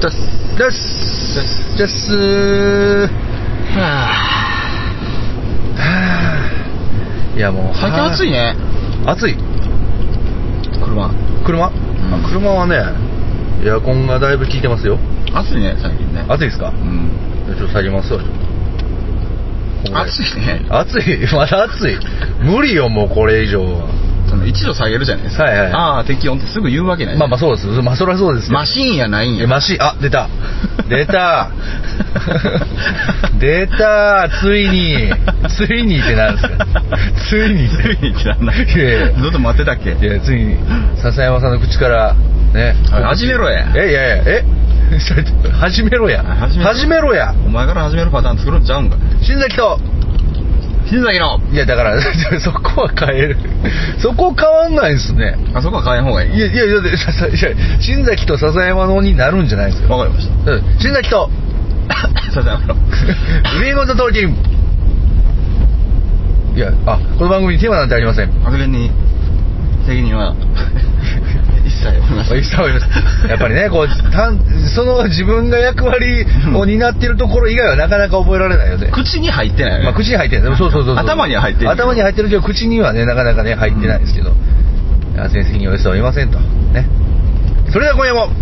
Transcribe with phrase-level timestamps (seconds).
[0.00, 0.58] じゃっす。
[0.58, 1.76] です。
[1.76, 3.08] じゃっすー
[3.78, 3.80] は
[5.76, 6.50] は
[7.36, 8.56] いやもう最近暑いね。
[9.06, 9.36] 暑い。
[10.84, 11.10] 車。
[11.44, 11.70] 車、ん。
[11.70, 12.76] あ車はね
[13.64, 14.98] エアコンがだいぶ効いてますよ。
[15.34, 16.24] 暑いね最近ね。
[16.28, 16.68] 暑いですか？
[16.70, 17.10] うん。
[17.56, 18.20] ちょっと下げますわ。
[18.20, 20.66] ちょっと暑いね。
[20.68, 21.26] 暑い。
[21.34, 21.98] まだ暑い。
[22.42, 23.88] 無理よもうこれ以上は
[24.56, 25.44] 1度下げるじゃないですか。
[25.44, 25.72] はいはい。
[25.72, 27.66] ああ適温ってすぐ言うわけないまあまあそうです。
[27.82, 28.50] まあそりゃそうです。
[28.50, 29.44] マシーンやないんや。
[29.44, 29.82] えマシン。
[29.82, 30.28] あ出た。
[30.88, 31.50] 出た。
[33.38, 34.28] 出た。
[34.40, 35.12] ついに。
[35.48, 36.66] ついにってなんですか？
[37.28, 38.52] ついについにってなんだ。
[38.54, 39.90] いやずっと待ってたっけ？
[39.90, 40.56] いやついに。
[41.02, 42.14] 笹山さんの口から
[42.54, 42.74] ね。
[42.90, 43.66] はい始めろや。
[43.74, 44.44] えいやいやえ？
[45.58, 46.22] 始めろや。
[46.22, 46.70] 始めろ。
[46.70, 47.34] 始めろや。
[47.44, 49.80] お前から始めるパターン作るんちゃうんか新崎と
[50.88, 51.40] 新崎の。
[51.52, 52.00] いやだから
[52.40, 53.36] そこは変える。
[53.98, 55.36] そこ変わんないですね。
[55.54, 56.36] あそこは変えん方がいい。
[56.36, 56.96] いやいやいやいや
[57.80, 60.62] 新崎と笹山のになるんじゃないですかわかりましたうん。
[60.78, 61.30] 新崎と。
[62.32, 62.74] 笹山の。
[63.62, 64.36] リーゴンザトーキン。
[66.56, 68.30] いやあこの番組にテーマなんてありません。
[68.44, 68.90] 発言に
[69.86, 70.34] 責任は。
[70.95, 70.95] 一
[72.38, 72.42] い
[73.28, 74.38] やっぱりねこうたん
[74.74, 78.88] その自分が役割を担っているところ以外はなかなか覚えられないよね。
[78.92, 79.84] 口に入ってないよね。
[79.84, 80.96] まあ、口に入ってるそうそうそうそう。
[80.98, 84.32] 頭には入ってる頭に入ってるけど口にはねなかなかね入ってないですけど、
[85.16, 86.38] 発言責任を負ってはいませんと。
[86.38, 86.86] ね。
[87.70, 88.28] それでは今夜も。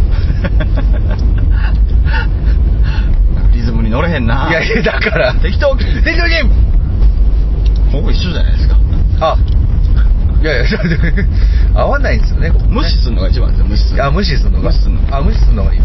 [3.53, 4.49] リズムに乗れへんな。
[4.51, 5.33] いやいやだから。
[5.35, 5.75] 適当。
[5.77, 6.53] 適当ゲーム。
[7.93, 8.77] ほぼ一緒じゃないですか。
[9.21, 9.37] あ
[10.45, 10.79] いやいや
[11.75, 12.71] 合わないんですよねここね。
[12.71, 14.05] 無視するのが一番ですよ無視する。
[14.05, 14.65] あ無視するのが。
[14.69, 15.81] 無視するのあ無視するのがいい。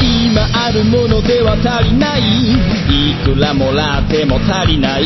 [0.00, 2.22] 今あるものでは足りない。
[2.22, 5.04] いくらもらっても足りない。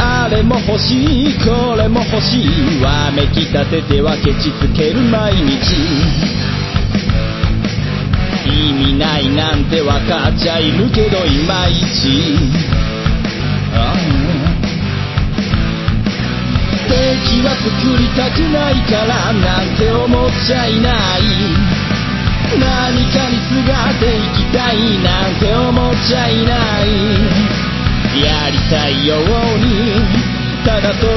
[0.00, 2.82] あれも欲しいこれも欲しい。
[2.82, 6.37] わめきたててはケチつける毎日
[8.48, 12.38] 意味ないなんてわかっちゃいるけどいまいち。
[16.88, 21.22] 敵は作りたくないからなんて思っちゃいない。
[22.58, 26.88] 何かにすがっていきたいなんて思っちゃいない。
[28.24, 29.20] やりたいよう
[29.58, 30.02] に
[30.64, 31.14] ただそれ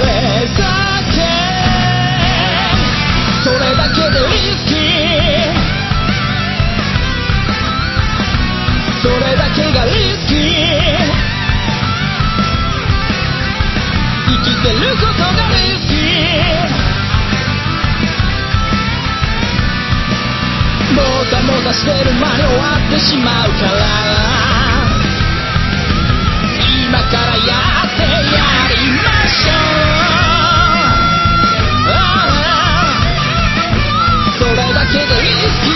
[0.57, 0.70] だ
[21.61, 23.77] たもたしてる間に終わってしまうから。
[26.87, 28.09] 今からやってや
[28.69, 29.55] りましょう。
[31.87, 33.03] ああ。
[34.39, 35.70] それだけでいい。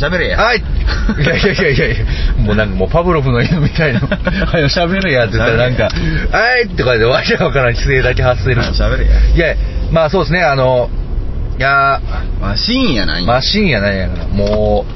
[0.00, 0.38] 喋れや。
[0.38, 0.58] はい。
[0.58, 0.62] い
[1.26, 2.04] やいやいやいやいや、
[2.38, 4.00] もうなんかもうパブロフの犬みたいな。
[4.00, 5.90] は よ喋るやって言ったらなんか、は
[6.64, 8.60] いとかでわけわからん規制だけ発せる。
[8.60, 9.10] はい喋れや。
[9.34, 9.54] いや、
[9.92, 10.88] まあそうですね、あの、
[11.58, 12.00] いや
[12.40, 14.86] マシーンやないマシーンやないやから、も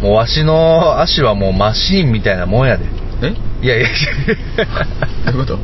[0.00, 2.84] う、もうわしの足はもうマシーンみたいなもんやで。
[3.22, 3.34] え？
[3.62, 3.88] いやいや、
[5.32, 5.54] どういうこと？
[5.54, 5.58] い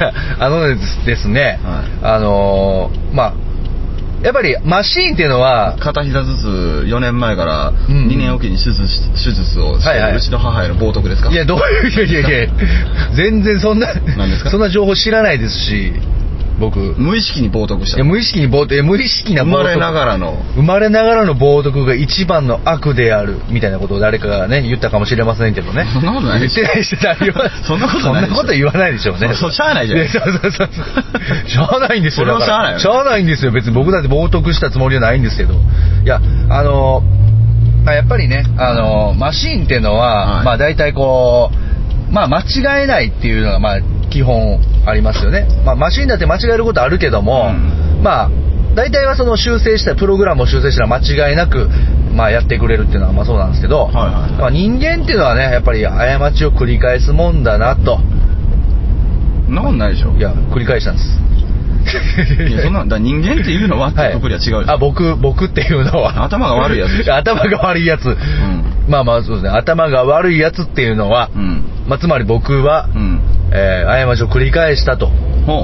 [0.00, 2.14] や、あのですですね、はい。
[2.14, 3.32] あのーまあ、
[4.26, 6.46] やっぱりマシーンっていうのは、片膝ずつ
[6.90, 8.08] 4年前からうん。
[8.08, 10.12] 2年おきに手術し手術をしてはいはい。
[10.12, 11.30] るうちの母への冒涜ですか？
[11.30, 12.52] いや、どういう、いやいやいや、
[13.16, 14.50] 全然そんな、何ですか？
[14.50, 15.92] そんな情報知らないですし、
[16.58, 16.78] 僕。
[16.98, 19.50] 無意識に冒涜したいや無意識に冒涜、無意識な冒涜。
[19.50, 25.86] 生まれながらの生まれながらの冒涜が一番の悪である、みたいなことを誰かがね、言ったかもしれませんけどね。
[25.92, 29.34] そんなことないでしょ言ってないし、誰はそんなことないそんなこと言わないでしょうね。
[29.34, 30.68] そうしゃあないじゃないやそうそうそう。
[31.48, 32.26] しゃあないんですよ。
[32.26, 33.52] しゃあないしゃあないんですよ。
[33.52, 35.54] 別に僕だって冒涜したつもりはないんですけど。
[35.54, 37.02] いや、あの、
[37.84, 41.50] まあやっぱりね、あの、マシーンっていうのは、はいまあ大体こ
[42.10, 43.80] う、まあ間違えないっていうのが、まあ
[44.16, 45.46] 基本ありますよね。
[45.66, 47.52] まあマシーンだって間違えることあるけども、
[48.00, 48.30] うまあ
[48.74, 51.68] 大体はその修正したプログラムを修正したら間違いなく
[52.16, 54.40] まあ、やってくれるっていうのはまあそうなんですけど、はいはい。
[54.40, 58.00] まあ人間っていうのはねやっぱり過ちを繰り返すもんだなと。
[59.50, 60.16] なことないでしょ。
[60.16, 61.20] いや繰り返したんです。
[62.42, 66.24] いやそんなだ人間っていうのはっていうところは違うでしょ、あ僕僕っていうのは。
[66.24, 67.14] 頭が悪いやつでしょ。
[67.16, 68.16] 頭が悪いやつ、
[68.88, 69.50] まあまあそうですね。
[69.50, 71.64] 頭が悪いやつっていうのは、うん。
[71.86, 75.06] まあ、つまり僕は、うんえー過ちを繰り返したと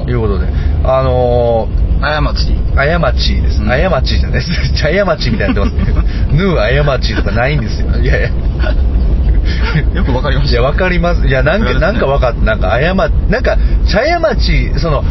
[0.08, 0.46] いうことで。
[0.84, 1.68] あの
[2.00, 2.52] 過ち。
[2.74, 3.68] ー、過ちです、うん。
[3.68, 4.50] 過ちじゃないです。
[4.82, 5.94] 過ちみたいになってますね。
[6.32, 7.88] ヌー過ちとかないんですよ。
[8.00, 8.28] いやいや。
[9.94, 10.52] よくわかりました。
[10.52, 11.26] いや、わかります。
[11.26, 11.80] いや、なんか、ね。
[11.80, 12.40] なんかわかった。
[12.44, 13.56] なんか、過なんか、
[13.86, 15.04] 茶屋町、その、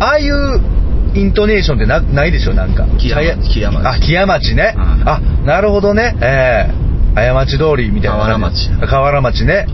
[0.00, 0.60] ああいう
[1.14, 2.86] イントネーションってなないでしょ、なんか。
[2.98, 3.50] 木屋町。
[3.50, 3.86] 木屋町。
[3.86, 4.74] あ、木屋町ね。
[4.76, 5.08] うん。
[5.08, 6.16] あ、なるほどね。
[6.20, 6.84] ええ
[7.14, 8.70] 過ち通りみたいな感じ。
[8.86, 9.66] 河原町ね。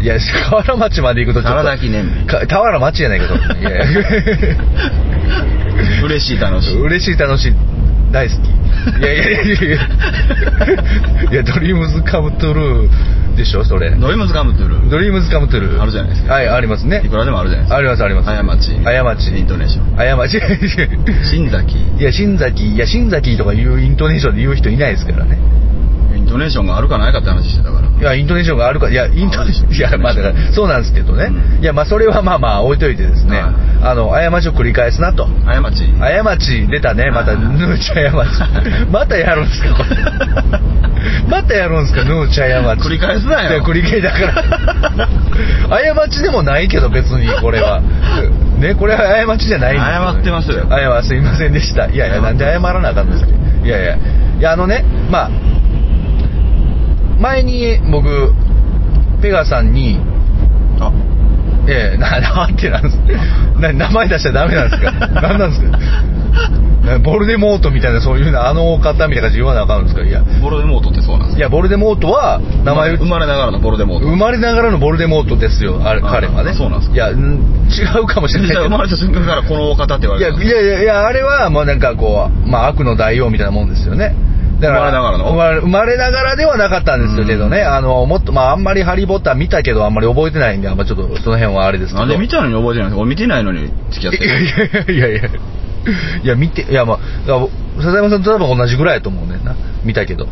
[0.00, 0.18] いや、
[0.50, 1.62] 河原町まで行くとちょっと。
[1.62, 3.34] 河原記念日か河原町やないけど。
[3.34, 4.00] いやいや。
[6.04, 6.80] 嬉しい楽しい。
[6.80, 7.54] 嬉しい楽しい。
[8.12, 8.38] 大好き。
[9.00, 9.78] いやいやいやいや。
[11.32, 13.90] いやドリームズカムトゥルーでしょそれ。
[13.90, 14.90] ドリームズカムトゥルー。
[14.90, 15.82] ドリームズカムトゥルー。
[15.82, 16.34] あるじゃないですか。
[16.34, 17.02] はいありますね。
[17.04, 17.76] いくらでもあるじゃないですか。
[17.76, 18.26] ありますあります。
[18.26, 18.74] 過ち。
[18.82, 19.36] 過ち。
[19.36, 19.96] イントネーション。
[19.96, 20.40] 過ち。
[21.24, 21.76] 新崎。
[21.98, 25.38] いや新崎いや新崎とかいうイントネーションで言う人いないですからね
[26.28, 27.88] イントネーションがあるかないかって話してたから。
[27.88, 31.62] いやイントネーションがあるかいやイントネーションいやまあだからそうなんですけどね、うん。
[31.62, 33.54] いやまあそれはまあまあ置いといてですね、はい。
[33.80, 35.26] あの過ちを繰り返すなと。
[35.46, 35.88] 過ち。
[35.98, 39.96] 過ち出たねまたはいヌーチャ過ち またやるんですかこれ。
[41.30, 43.50] またやるんですかヌーチャ過ち繰り返すなよ。
[43.50, 44.18] いや繰り返しだか
[45.70, 45.94] ら。
[45.94, 47.80] 過ちでもないけど別にこれは。
[48.58, 49.92] ねこれは過ちじゃないんですよ。
[49.92, 50.66] 謝ってますよ。
[50.68, 51.86] 謝すいませんでした。
[51.86, 53.30] いやいやなんで謝らなあかんんですか。
[53.64, 53.96] いやいや。
[54.38, 55.30] いやあのねまあ
[57.20, 58.32] 前に僕
[59.20, 59.98] ペガさんに
[60.80, 60.92] あ。
[61.68, 62.98] ええな、 なんてなんです
[63.60, 64.92] な名前出しちゃダメなんですか。
[65.20, 65.78] 何なんですか。
[66.86, 70.02] なボルデモートみたいなそういうなあの方みたいな感じで言わなあかんんですか。
[70.02, 70.22] いや。
[70.40, 71.38] ボルデモートってそうなんですか。
[71.38, 75.80] いやボルデモートは名前生まれながらのボルデモート生まれながらのボルデモートですよ。
[75.84, 76.54] あれあ彼はね。
[76.54, 76.94] そうなんですか。
[76.94, 77.18] いやん
[77.68, 84.14] 違うかもしれない生まれた瞬間からこのお方って言われたいやいやいやあれはもうなんかこう、まあ、悪の大王みたいなもんですよね
[84.60, 85.24] だから生まれながらの。
[85.24, 92.00] 生まれ生まれながらではなかったんですよけどね、あのもっとまああんまりハリー・ポッター見たけどあんまり覚えてないんであんまちょっとその辺はあれですけど。
[92.00, 95.18] なんで見たのに覚えてないんですか俺見てないのに付き合っていやいやいやい。
[95.18, 95.28] やいや
[96.22, 96.98] いや見ていやまあ
[97.78, 100.26] 笹山さんと多分同じぐらいやと思うねんな見たけど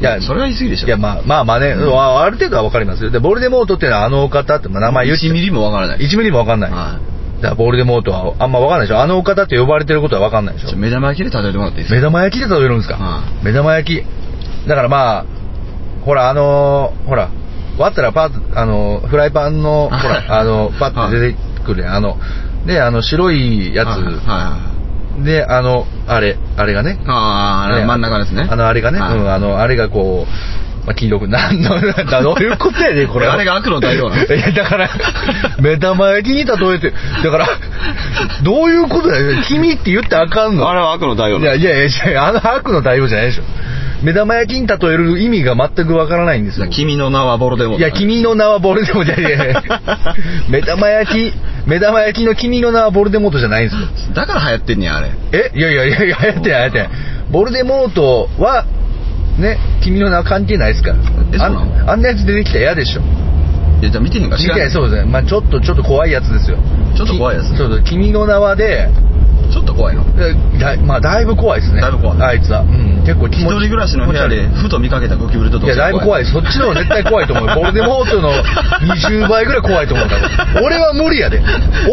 [0.00, 7.00] いやそれは言い過ぎでしょいやまあまあまあね、うんあある程度は分かりますよでボルデモートっていうのはあのお方って、まあ、名前言っちゃ1ミリもわからない1ミリも分かんない、は
[7.36, 9.00] だからボルデモートはあんま分かんないでしょ。
[9.00, 10.76] あのお方って呼ばれてることは分かんないでしょ。
[10.76, 11.96] 目玉焼きで例えてもらっていいですか？
[11.96, 14.68] 目玉焼きで例えるんですか、は目玉焼き。
[14.68, 15.24] だからまあ
[16.04, 17.30] ほらあのーほら
[17.78, 21.94] 割ったらパッあのーフライパンのほらあのパッて出てくるやん。
[21.96, 22.16] あの
[22.66, 24.02] であの白いやつ、はい。
[24.02, 24.14] はい。
[24.16, 24.58] は
[25.20, 25.24] い。
[25.24, 26.98] であのあれあれがね。
[27.06, 28.46] ああ、あれね真ん中ですね。
[28.50, 29.18] あのあれがね、はい。
[29.18, 30.30] うん、あのあれがこう、
[30.86, 31.28] まあ、黄色く。
[31.28, 33.26] なんのだどういうことやねんこれ。
[33.26, 34.34] あれが悪の代表なの？
[34.34, 34.88] いやだから
[35.60, 36.92] 目玉焼きに例えて
[37.24, 37.48] だから
[38.44, 40.70] どういうことだよ君って言ってあかんの？
[40.70, 41.58] あれは悪の代表なの？
[41.60, 43.42] いやいやいやあの悪の代表じゃないでしょ。
[44.02, 46.68] 目玉焼きに例える意味が全くわからないんですよ。
[46.68, 47.78] 君の名はボルデモート。
[47.80, 49.48] いや君の名はボルデモートじゃいやい。
[49.48, 49.62] や
[50.48, 51.32] 目玉焼き
[51.66, 54.14] 目玉焼きの君の名はボルデモートじゃないんですよ。
[54.14, 55.10] だから流行ってんねや、あれ。
[55.32, 55.50] え？
[55.52, 56.88] いやいやいやいや流行ってない流行ってない。
[57.30, 58.66] ボルデモートは
[59.38, 60.96] ね君の名は関係ないですから。
[60.96, 61.00] あ
[61.32, 61.64] えそうなの？
[61.66, 63.02] んあんなやつ出てきたら嫌でしょ。
[63.80, 64.36] いや、じゃあ見てへんか。
[64.36, 64.66] ら知らない。
[64.66, 66.58] 見てそうですねまあちょっとちょっと怖いやつですよ。
[66.96, 67.82] ちょっと怖いやつきそうそう。
[67.84, 68.88] 君の名はで
[69.52, 70.04] ちょっと怖いの。
[70.18, 76.24] えだまあだいぶ怖いですねだいぶ怖いあいつはうん結構気一人暮らしの部屋でふと見かけたゴキブリとどいや、だいぶ怖い。
[76.26, 77.54] そっちの方が絶対怖いと思うよ。
[77.54, 78.32] ボルデモートの
[78.80, 80.62] 20倍ぐらい怖いと思うから。
[80.62, 81.40] 俺は無理やで。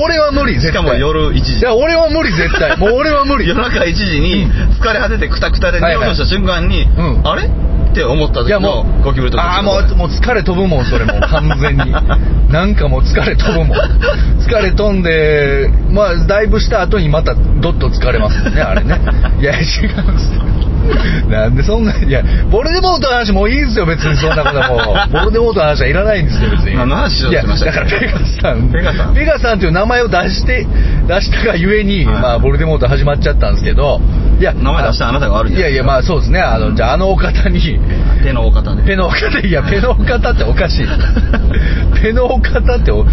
[0.03, 0.72] 俺は無理、絶対。
[0.72, 2.77] しかも夜1時いや、俺は無理、絶対。
[2.77, 3.48] もう俺は無理。
[3.48, 4.48] 夜中1時に
[4.81, 7.50] 疲れ果ててクタクタで寝ようとした瞬間に、うんあれ？
[7.93, 11.93] って思った時いや、ものう、ゴキブリとああ、もう、もう疲れ飛ぶもん、それもう、 完全に。
[12.51, 13.77] なんかもう疲れ飛ぶもん。
[14.39, 19.00] 疲れ飛んで、まあ、だいぶした後にまた、どっと疲れますもんね、 あれね。
[19.39, 19.71] いや、違うんで
[20.19, 20.41] すよ。
[21.29, 25.12] なんでそんな、いや、ボルデモートの話もういいんですよ、別にそんなことはもう。
[25.12, 26.75] ボルデモートの話はいらないんですよ、別に。
[26.75, 28.69] 何の話しようとしてましたいや、だからペガさん。
[28.69, 30.67] ペガさんペガさんっていう名前を出して、
[31.07, 34.01] 出したがゆえに、はいまあ、ボルデモート始まっちゃったんですけど、
[34.39, 36.41] いや、名前出したあなたが悪いんじゃないいやいや、まあそうですね。
[36.41, 37.79] あの、じゃああのお方に、
[38.23, 38.83] 手の大方で。
[38.83, 40.87] ペのお方、いや、ペのお方っておかしい。
[42.01, 43.05] ペのお方ってお、い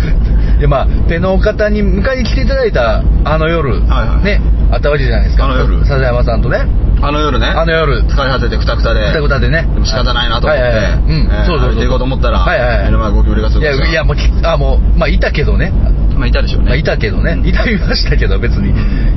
[0.60, 4.24] や、まあ、ペのお方に迎えに来ていただいたあの夜、はいはい。
[4.24, 5.46] ね、あったわけじゃないですか。
[5.46, 5.84] あの夜。
[5.84, 6.66] 笹山さんとね、
[7.02, 7.46] あの夜ね。
[7.46, 9.00] あの夜、疲れ果ててクタクタで。
[9.06, 9.62] くたくたでね。
[9.62, 11.68] でも仕方ないなと思って、はいはそうそうそう。
[11.70, 12.84] 歩いていこうと思ったら、はいはいはい。
[12.84, 15.72] 目の前ゴキブリがすいや、ぐ来たいや、もうき、あ、もう、まあ、いたけどね。
[16.14, 17.40] まあいたでしょうね、まあ、いたけどね。
[17.42, 18.74] いたいましたけど、別に。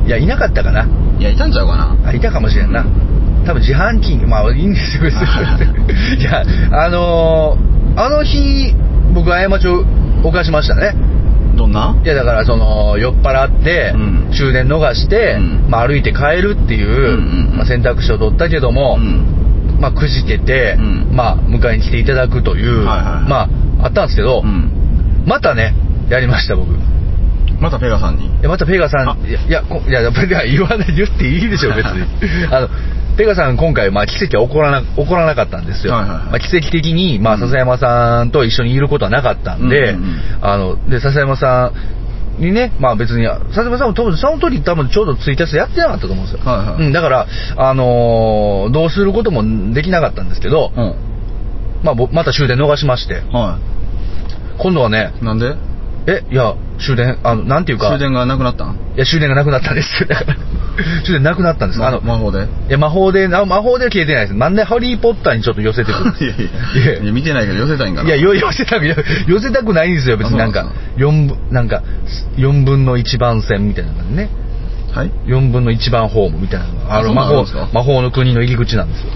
[0.08, 0.88] いや、いなかったかな。
[1.20, 1.96] いやいたんちゃうかな。
[2.06, 2.86] あ、いたかもしれんな。
[3.46, 5.04] 多分自販機まあいいんですよ。
[5.04, 6.22] 別に。
[6.22, 8.74] いやあのーあの日
[9.14, 9.86] 僕過ちを
[10.24, 10.96] 犯しましたね。
[11.56, 11.96] どんな？
[12.04, 14.32] いやだからその酔っ払って、うん。
[14.34, 15.70] 終電逃して、うん。
[15.70, 17.20] まあ、歩いて帰るっていう、
[17.56, 19.78] まあ、選択肢を取ったけども、うん。
[19.80, 21.10] まあ、くじけて、うん。
[21.16, 23.50] まあ、迎えに来ていただくという、まあ
[23.84, 24.72] あったんですけど、うん。
[25.28, 25.76] またね
[26.10, 26.74] やりました僕。
[26.74, 26.78] い
[27.60, 28.30] またペガさんに？
[28.42, 29.18] やまたペガさんあ。
[29.26, 30.02] いやいやこいや
[30.46, 32.04] 言わない言っていいでしょ別に。
[32.52, 32.70] あの
[33.18, 36.26] ペガさん今回、まあ、奇跡は起こらな起こらなかったんですよ、はいはいはい。
[36.26, 37.42] まあ、奇跡的に、まあ、うん。
[37.42, 40.20] 笹山さんと一緒にいることはなかったんで、うんうんうん。
[40.42, 41.72] あので笹山さ
[42.40, 46.44] んにね、まあ別に、笹山さんも多分その時多分ちょうどツイキャスやってなかったと思うんですよ。
[46.44, 47.28] はいはいうん、だから、
[47.58, 50.96] あのーどうすることもできなかったんですけど、うん。
[51.84, 53.60] まあぼまた終電逃しまして、は
[54.58, 55.54] 今度はね、いなんで？
[56.06, 56.56] え、いや、
[56.86, 58.76] 終電、あの、なんていうか、終電がなくなったん？
[58.76, 60.06] いや、終電がなくなったんです。
[61.06, 61.84] 終電なくなったんです。
[61.84, 62.40] あの、魔法で？
[62.44, 64.34] いや、魔法で、あ魔法では消えてないです。
[64.36, 66.10] なんでハリーポッターにちょっと寄せてくる。
[66.10, 67.04] んですいやいや。
[67.04, 68.08] いや見てないけど寄せたいんかな。
[68.10, 68.96] いや、よ寄せたく、よ
[69.28, 70.38] 寄せたくないんですよ、別に。
[70.38, 70.66] なんか
[70.98, 71.84] 四分、なんか、
[72.38, 74.30] 4分の1番線みたいなのがね。
[74.92, 77.00] はい？4分の1番ホームみたいなのが。
[77.00, 79.08] あの魔法魔法の国の入り口なんですよ。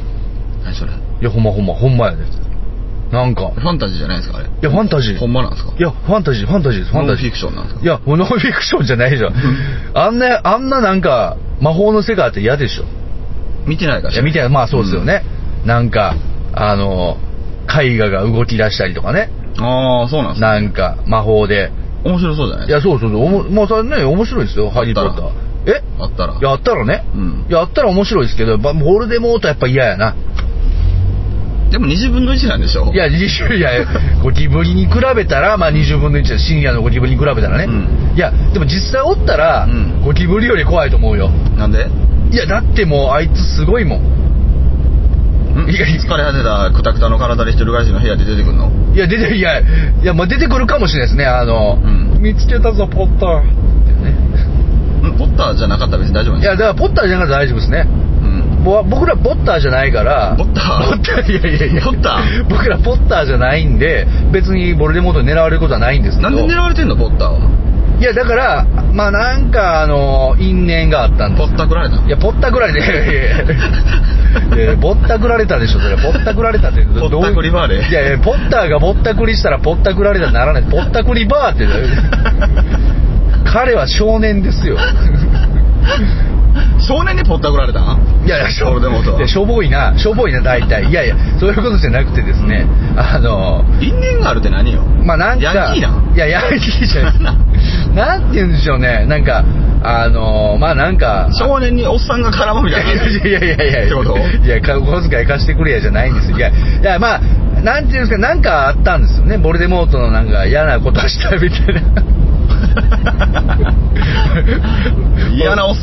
[0.64, 0.92] 何それ？
[0.92, 2.18] いやほんまほんまほんまやで
[3.12, 3.50] なんか。
[3.52, 4.48] ファンタジーじゃないですかあれ。
[4.48, 5.18] いいやファンタジー。
[5.18, 5.74] ほんまなんですか？
[5.78, 7.26] いやファンタジーファンタジーですファンタジー。
[7.26, 7.82] ノンフィクションなんですか？
[7.84, 9.34] いやノンフィクションじゃないじゃん
[9.94, 12.84] あんなあんななんか魔法の世界って嫌でしょ。
[13.66, 14.44] 見てないからいやみたい。
[14.44, 15.24] なまあそうですよね、
[15.66, 16.16] なんか
[16.54, 17.18] あの
[17.82, 19.30] 絵画が動き出したりとかね。
[19.32, 21.72] うんああそうなんですかなんか魔法で。
[22.06, 23.24] 面白そうじゃないいやそうそうそう。
[23.24, 24.70] おももうそれね面白いですよ。
[24.70, 25.30] ハリー・ポッター。
[25.66, 25.84] え？
[26.00, 26.40] あったら。
[26.40, 27.46] やったらね、うん。
[27.50, 30.16] やったら面白いですけど、やっぱボルデモートはやっぱ嫌やな。
[31.72, 32.92] でも20分の1なんでしょ？
[32.94, 33.72] いや、20いや、
[34.24, 37.66] ゴキブリに比べたら、まあ20分の1だ深夜のゴキブリに比べたらね。
[37.66, 41.30] うんいや、でも実際おったら、うんゴキブリより怖いと思うよ。
[41.58, 41.88] なんで？
[42.32, 44.02] いや、だってもうあいつすごいもん。
[45.66, 48.72] んいやいや疲れ果てたクタクタの体で一人暮らしの部屋で出てくるの？
[48.96, 49.64] いや、出て、いや、い
[50.06, 51.26] や、まあ出てくるかもしれないですね。
[51.26, 53.42] あの、うん見つけたぞ、ポッター。
[53.42, 54.12] ってね。
[55.10, 57.86] んポッターじゃなかったら別に大丈夫いや、だからポッターじゃなかったら大丈夫ですね。
[58.28, 58.64] うん。
[58.64, 60.36] ぼ僕らポッターじゃないから。
[60.38, 60.86] ポッター？
[60.86, 61.82] ポッターいやいやいや。
[61.84, 62.44] ポッター？
[62.50, 66.30] 僕らポッターじゃないんで別にボルデモートに狙われることはないんですけど。
[66.30, 67.40] なんで狙われてんのポッターは？
[68.00, 74.76] いやだからまあなんかあの因縁があったんですポッターくられたいやポッタくられていやいやいや。
[74.76, 77.90] ぼったくられたでしょそれぼったくられたってどうぼったくりバーで？
[77.90, 80.62] いやいやポッターがぼったくりしたらぼったくられたにならない。
[80.62, 81.66] ぼったくりバーって。
[83.52, 84.78] 彼は少年ですよ
[86.80, 88.26] 少年にポッターくられたん？
[88.26, 90.90] いやいや、しょボルデモートはいやしょぼいな、しょぼいな、大体。
[90.90, 94.82] いやいや、そういうことじゃなくてですね、あの、因縁があるって何よ？
[94.82, 96.16] まあなんか、ヤンキーなん？
[96.16, 97.96] いや、ヤンキーじゃない。
[97.96, 99.44] なんて言うんでしょうね、なんか、
[99.84, 104.18] あの、まあなんか、少年におっさんが絡むみたいないやいやいやいやってこと？
[104.18, 106.38] いや、か小遣い貸してくれやじゃないんですよ。
[106.38, 107.22] いや、いや、まあ、
[107.62, 109.38] なんていうんですか、なんかあったんですよね。
[109.38, 111.82] ボルデモートのなんか嫌なことしたみたいな。
[115.34, 115.82] 嫌なおっさ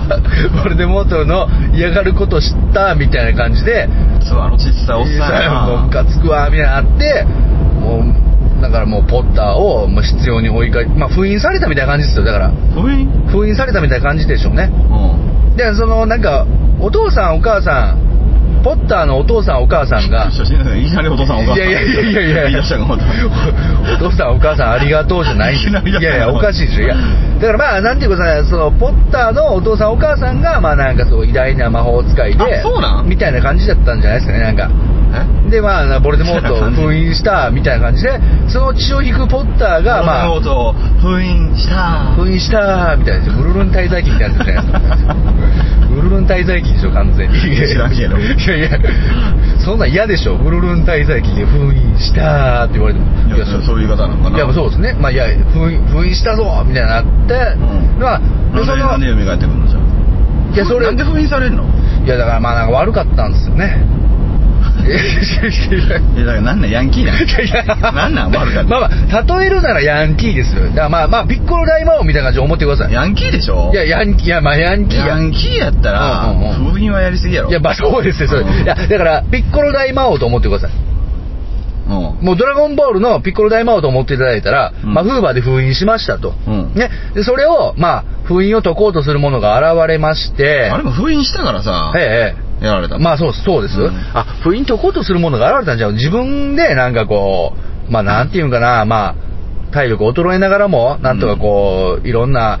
[0.00, 0.08] ん。
[0.62, 3.88] ボルデモートの嫌がることしたみたいな感じで、
[4.20, 7.26] そうあのちっさいおっさんやもうムなカつくわみたいなのあって
[7.80, 8.04] も
[8.58, 12.50] うだからもうポッターをもう必要に追いかけまあ封印されたみたいな感じですよだから。
[12.74, 14.70] 不意封印されたみたいな感じでしょうね。
[14.90, 15.56] うん。
[15.56, 16.46] でそのなんか
[16.80, 18.03] お父さんお母さん
[18.64, 21.56] ポッターのお父さんお母さんが初心者いきなりお父さんお母さん。
[21.56, 22.62] いやいやいやいやいやお
[23.98, 25.62] 父さんお母さんありがとうじゃないい
[26.02, 26.94] やいやおかしいでしょいや
[27.40, 33.08] だからまあなんていうかさそのポッターのお父さんお母さんがまあなんかそう偉大な魔法使いであそうなん？
[33.08, 34.40] みたいな感じだったんじゃないですかね。
[34.40, 34.70] なんか
[35.14, 38.18] えでまあボルデモートを封印したみたいな感じで
[38.48, 42.14] その血を引くポッターがまあボルデモートを封印した。
[42.16, 45.14] 封印したみたいなブルルン滞在記みたいなやつじゃないですか
[45.94, 47.38] ブルルン滞在記でしょ完全に。
[47.38, 48.18] 知らんけど。
[48.18, 48.70] いやいや。
[49.64, 50.36] そんなん嫌でしょ。
[50.36, 53.06] ブルルン滞在記で封印したって言われても。
[53.36, 53.80] いやそう。
[53.80, 54.36] いう言い方なのかな。
[54.36, 54.94] いやそうですね。
[54.94, 58.00] まあいや封印封印したぞみたいになって、うん。
[58.00, 60.54] まあでそのなんで蘇ってくるのじゃあ？
[60.54, 61.62] いやそれなんで封印されるの？
[62.04, 63.78] いやだからまあなんか悪かったんですよね
[66.16, 67.12] いやだからなんなんヤンキーな
[67.92, 67.94] ん？
[67.94, 68.88] なんなん悪かったまあま
[69.36, 70.64] あ例えるならヤンキーですよ。
[70.68, 72.92] だからまあまあピッコロ大魔王みたいな感じで思ってください。
[72.92, 73.70] ヤンキーでしょ？
[73.72, 76.72] いやヤンキーいやまあヤンキーヤンキーやったらうんうんうん。
[76.72, 77.50] 封印はやりすぎやろ。
[77.50, 78.48] いやまあそうですよそれ、うん。
[78.62, 80.70] いやだからピッコロ大魔王と思ってください。
[81.86, 81.92] うん。
[82.24, 84.94] もうドラゴンボールのピッコロ大魔王と思っていただいたら、うん。
[84.94, 86.32] まあ、フーバーで封印しましたと。
[86.46, 86.72] うん。
[86.74, 86.88] ね。
[87.14, 91.92] で、それを、まあ、封印を解こうとする者が現れまして、あれも封印したからさ。
[91.94, 93.80] ええ、やられたまあそうです、そうです。
[93.80, 93.96] うん。
[94.14, 97.52] あ、封印解こうとする者が現れたんじゃう自分でなんかこ
[97.88, 99.14] う、まあなんていうんかな、まあ、
[99.72, 102.60] 体力衰えながらも、なんとかこう、いろんな、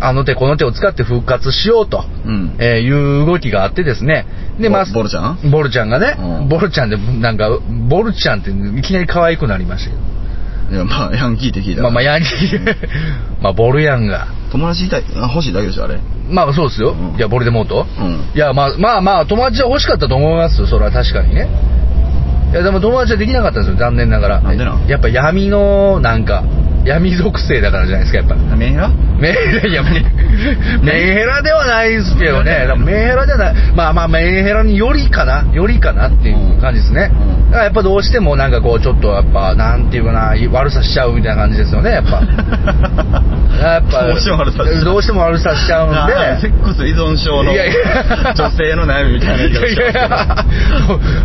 [0.00, 2.56] あの手この手を使って復活しようと、うん。
[2.58, 4.26] えーいう動きがあってですね。
[4.60, 5.50] で、まあ、ボボルちゃん？
[5.50, 6.48] ボルちゃんがね、うん。
[6.48, 7.50] ボルちゃんで、なんか、
[7.88, 10.02] ボルちゃんっていきなり可愛くなりましたけど。
[10.70, 11.82] いや、まあ、ヤンキーって聞いたら。
[11.84, 12.76] まあまあ、ヤンキー、
[13.42, 14.26] まあ、ボルヤンが。
[14.52, 15.98] 友達いたいあ欲しいだけでしょ、あれ？
[16.30, 16.94] まあそうですよ。
[16.98, 17.86] うんいや、ボルデモート？
[17.98, 21.48] うんいや、まあまあまあ、友達は欲しかったと思いますよ、それは確かにね。
[22.52, 24.40] いや、でも友達はできなかったんですよ、残念ながら。
[24.40, 24.86] なんでなん？
[24.86, 26.44] やっぱ闇の、なんか、
[26.84, 28.56] 闇属性だからじゃないですか、やっぱ。
[28.56, 28.88] メンヘラ？
[28.88, 29.92] メンヘラ、いや、メン
[30.82, 32.66] ヘラではないですけどね。
[32.78, 33.26] メンヘラ？
[33.26, 33.72] じゃない。
[33.74, 37.10] まあまあ、メンヘラによりかな、よりかなっていう感じですね。
[37.32, 42.20] うんだからやっぱどうしてもなんかこう、ちょっとやっぱ、なんていうかな、悪さしちゃうみたいな感じですよね、やっぱ。
[43.58, 46.14] やっぱ、どうしても悪さしちゃうどうしても悪さしちゃうんで。
[46.14, 49.88] あセックス依存症のいやいや女性の悩みみたいな言いや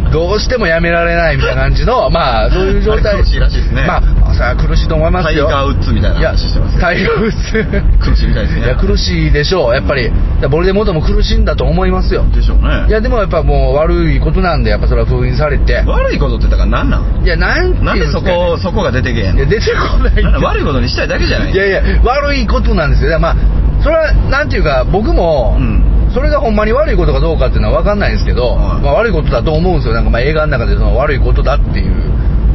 [0.09, 3.17] いどうしてもやめられないみたいな感じの、まあ、そういう状態。
[3.17, 5.45] らしいですねまあ、それは苦しいと思いますよ。
[5.47, 8.09] タイガーウッズみたいな話してますタイガーウッズ。
[8.11, 9.73] 苦しいみたいですねいや、苦しいでしょう。
[9.73, 10.11] やっぱり、
[10.49, 12.25] ボルデモートも苦しいんだと思いますよ。
[12.33, 15.83] でしょうねいや、でもやっぱもう悪いことなんで、やっぱそれは封印されて。
[15.85, 19.39] 悪いことって言ったから何なんいや、なんなんですそこそこが出てけへんの？
[19.39, 23.19] いや、出てこない悪いことにしたいだけじゃないいやいや、悪いことなんですよ。
[23.19, 23.35] まあ、
[23.83, 29.95] それは、なんていうか、僕も、うんそれがほんまに悪いことかどうかっていうのは分かんないんですけど、はいまあ、悪いことだと思うんですよ。
[29.95, 32.12] なんかまあ映画の中でその悪いことだっていう。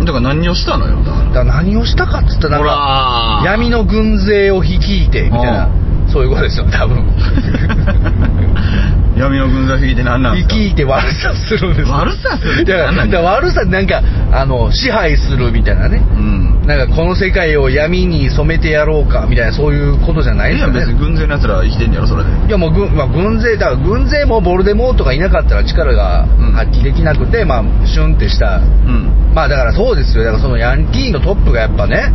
[0.09, 0.97] だから何をしたのよ。
[1.05, 5.69] だかだから何をしたかっつったら、なんほか、ら闇の軍勢を率いて、みたいな、
[6.11, 7.05] そういうことですよ、多分。
[9.19, 10.55] 闇の軍座引いて何なんですか？
[10.55, 11.89] 率いて悪さするんです。
[11.91, 15.99] よ悪さするっていや何なんだから悪さなんか、あの、支配するみたいなね。
[15.99, 16.63] うん。
[16.67, 20.93] なんかこの世界を闇に染めてやろうかみたいなそういうことじゃないいやですよね。
[20.93, 22.31] 別に軍勢の奴ら生きてんやろそれで。
[22.47, 28.59] いやもう軍,、まあ、軍勢だから軍勢もボルデモートがいなかったら力がうん発揮できなくて、まあシュンってした。
[28.59, 29.33] うん。
[29.35, 30.25] まあだからそうですよ。
[30.25, 32.13] だからそのヤンキーのトップがやっぱね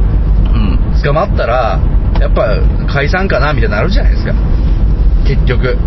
[0.54, 1.02] うん。
[1.04, 1.80] 捕まったら
[2.22, 2.54] やっぱ
[2.94, 4.34] 解散かなみたいになるじゃないですか。
[5.26, 5.78] 結局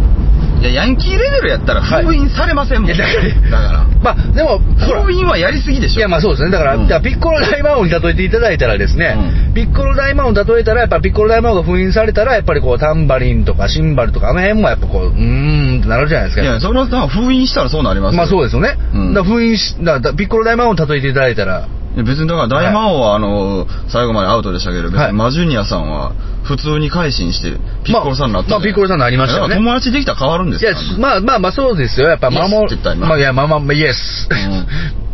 [0.61, 3.07] いやヤンキーレベルやったら封印されませんもん、いや
[3.51, 5.03] だからまあでもほら。
[5.05, 5.99] 封印はやりすぎでしょ。
[5.99, 6.51] いやまあそうですね。
[6.51, 6.83] だから,、うん。
[6.89, 9.17] だからピッコロ大魔王に例えていただいたらですね、
[9.49, 9.55] うん。
[9.55, 16.43] ピッコロ大魔王に例えたらやっぱピッコロ大魔王が封印されたらやっぱりこうタンバリンとかシンバルとかあの辺もやっぱこううーんってなるじゃないですか。
[16.43, 18.17] いやそれは多分封印したらそうなりますよ。
[18.19, 18.77] まあそうですよね。
[18.95, 19.15] うん。
[19.15, 21.69] だから封印し、だからピッコロ大魔王に例えていただいたら、
[22.05, 25.13] 別にだから大魔王はあの最後までアウトでしたけど別はい。
[25.13, 26.13] にマジュニアさんは
[26.45, 28.51] 普通に改心してピッコロさんになった。
[28.51, 32.09] まあまあピッコロさんになりましたよね友達できたら変わるんですいやか、まあまあまあそうですよ。
[32.09, 32.67] やっぱ守る。
[32.67, 33.07] って言った今。
[33.09, 34.29] まあいや、まあまあまあ、イエス。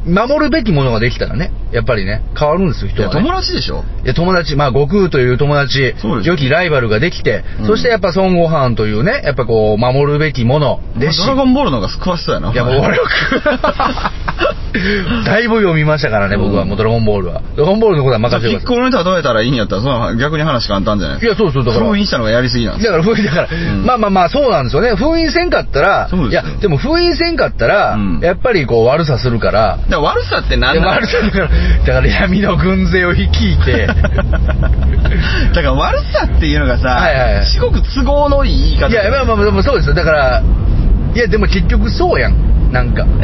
[0.07, 3.21] 守るべきものができたらね、やっぱりね、変わるんですよ、人は、ね。
[3.21, 3.85] 友達でしょ？
[4.05, 7.67] いや友達、まあ、悟空という友達良きライバルができて、うん。
[7.67, 11.17] そしてやっぱ孫悟飯というね、やっぱこう、守るべきもの、弟子。
[11.19, 12.53] ドラゴンボールの方が詳しそうやな。
[12.53, 14.13] いやもう俺は
[15.25, 17.43] だいぶ読みましたからね、僕は、もうドラゴンボールは。
[17.57, 18.67] ドラゴンボールのことは任せてください。
[18.67, 21.91] ピッコロに例えたらいいんやったらその逆に話簡単じゃないですいや、そうそう、だかから。
[21.91, 22.87] 封印したのがやりすぎなんです。
[22.87, 23.85] だから封印だから、ん。
[23.85, 24.95] まあまあまあそうなんですよね。
[24.97, 28.21] 封印せんかったらいやでも封印せんかったら、うん。
[28.21, 30.89] やっぱりこう悪さするからだから悪さって何なの？
[30.89, 33.87] 悪さだからだから闇の軍勢を率いて。
[33.93, 37.35] だから悪さっていうのがさ、はいはい。
[37.37, 39.95] はいすごく都合のいい言い方いやまあまあまあでもそうですよ。
[39.95, 40.43] だから
[41.15, 42.73] いやでも結局そうやん。
[42.73, 43.05] なんか。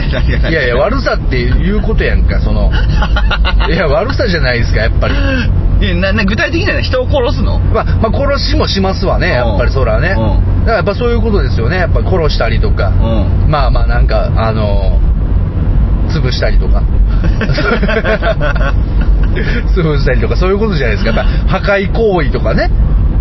[0.51, 2.71] いやいや悪さっていうことやんかその。
[3.71, 5.15] いや悪さじゃないですかやっぱり。
[5.81, 7.59] いやなな具体的にはね人を殺すの？
[7.73, 10.15] まあ、まあ殺しもしますわねやっぱりそらね。
[10.19, 10.65] うん。
[10.65, 11.79] だからやっぱそういうことですよね。
[11.79, 12.89] やっぱ殺したりとか。
[12.89, 13.51] うん。
[13.51, 14.99] まあまあなんかあの
[16.09, 16.83] 潰したりとか。
[19.75, 21.13] 潰したりとかそういうことじゃないですか。
[21.47, 22.71] 破壊行為とかね。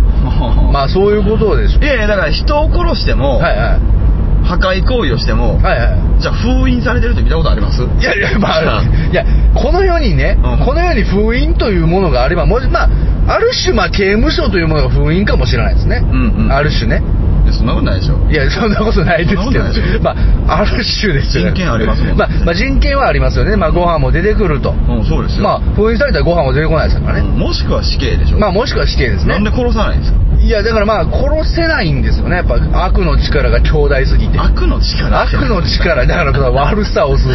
[0.72, 3.78] まあそういうことでしょいやいやだから人を殺しても、はいはい。
[4.44, 5.98] 破壊行為をしても、はいはい。
[6.20, 7.82] じゃあ封印されてるって見たことあります？
[7.82, 9.24] いやいやまあいや
[9.54, 10.64] この世にね、うん。
[10.64, 12.88] この世に封印というものがあればもしまあ
[13.28, 16.52] ある種まあ刑務所というものが封印かもしれないですね、うんうん。
[16.52, 17.02] ある種ね
[17.52, 20.10] そんなことないでしょいや、そんなことないですけどま
[20.46, 21.50] あ、ある種ですよね。
[21.50, 23.56] 人権ありますもんねまあ、まあ、人権はありますよね。
[23.56, 24.70] まあ、ご飯も出てくると。
[24.70, 27.28] うんそうですよ、まあ、封印されたらご飯も出てこないですからね。
[27.28, 29.34] うんもしくは死刑でしょ、まあ、もしくは死刑ですね。
[29.34, 30.18] なんで殺さないんですか？
[30.40, 32.36] いや、だからまあ、殺せないんですよね。
[32.36, 32.54] やっぱ、
[32.86, 34.38] 悪の力が強大すぎて。
[34.38, 37.34] 悪の力悪の力、だから悪さをする。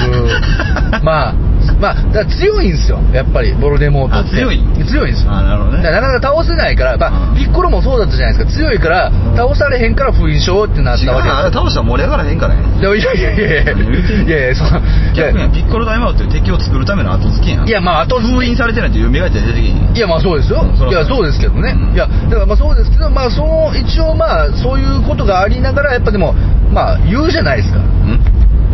[1.04, 1.34] まあ、
[1.80, 3.00] まあ、だ強いんですよ。
[3.14, 4.36] やっぱり、ボルデモートって。
[4.36, 4.60] あ強い？
[4.88, 5.32] 強いんですよ。
[5.32, 5.84] あなるほどね。
[5.84, 7.38] なかなか倒せないから、まあ、うん。
[7.38, 8.52] ピッコロもそうだったじゃないですか。
[8.52, 12.62] 強いから、倒されへんから封印しようってなったわけです倒したら盛り上がらへんからね。
[12.80, 14.82] いやいやいやいやいやいやいやその
[15.16, 17.68] 逆にピッコロ大魔王っていう敵を作るための後付けやん。
[17.68, 18.36] いやまあ後付け。
[18.36, 20.64] 封印されてないという目が出てけへんいやまあそうですよ。
[20.64, 21.72] いやそうですけどね。
[21.72, 21.94] うん。
[21.94, 26.34] いやだからまあそうですけどまあその一応まあそういうことがありながらやっぱでも
[26.74, 27.80] まあ言うじゃないですか。
[27.80, 28.20] ん。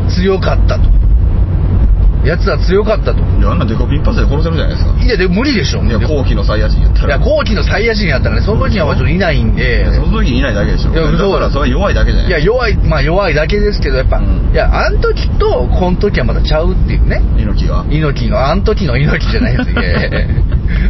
[0.10, 0.99] 強かったと
[2.24, 3.20] やつは強かったと。
[3.24, 4.92] いやあんなデコピンパスで殺せるじゃないですか。
[5.00, 5.84] いやでも無理でしょ。
[5.84, 10.92] いや後期のサイヤ人やったらいや後期のサイヤ人やったらねその時にはちょっといないんいでやその時にいないだけでしょ。
[10.92, 14.52] いやだからそれは弱いだけじゃないいや弱いまあ弱いだけですけどやっぱ、うん。
[14.52, 17.22] いやあん時とこの時はまたちゃうっていうね。
[17.38, 19.82] 猪木が猪木のあん時の猪木じゃないですよ。
[19.82, 20.20] いやいや。
[20.20, 20.30] い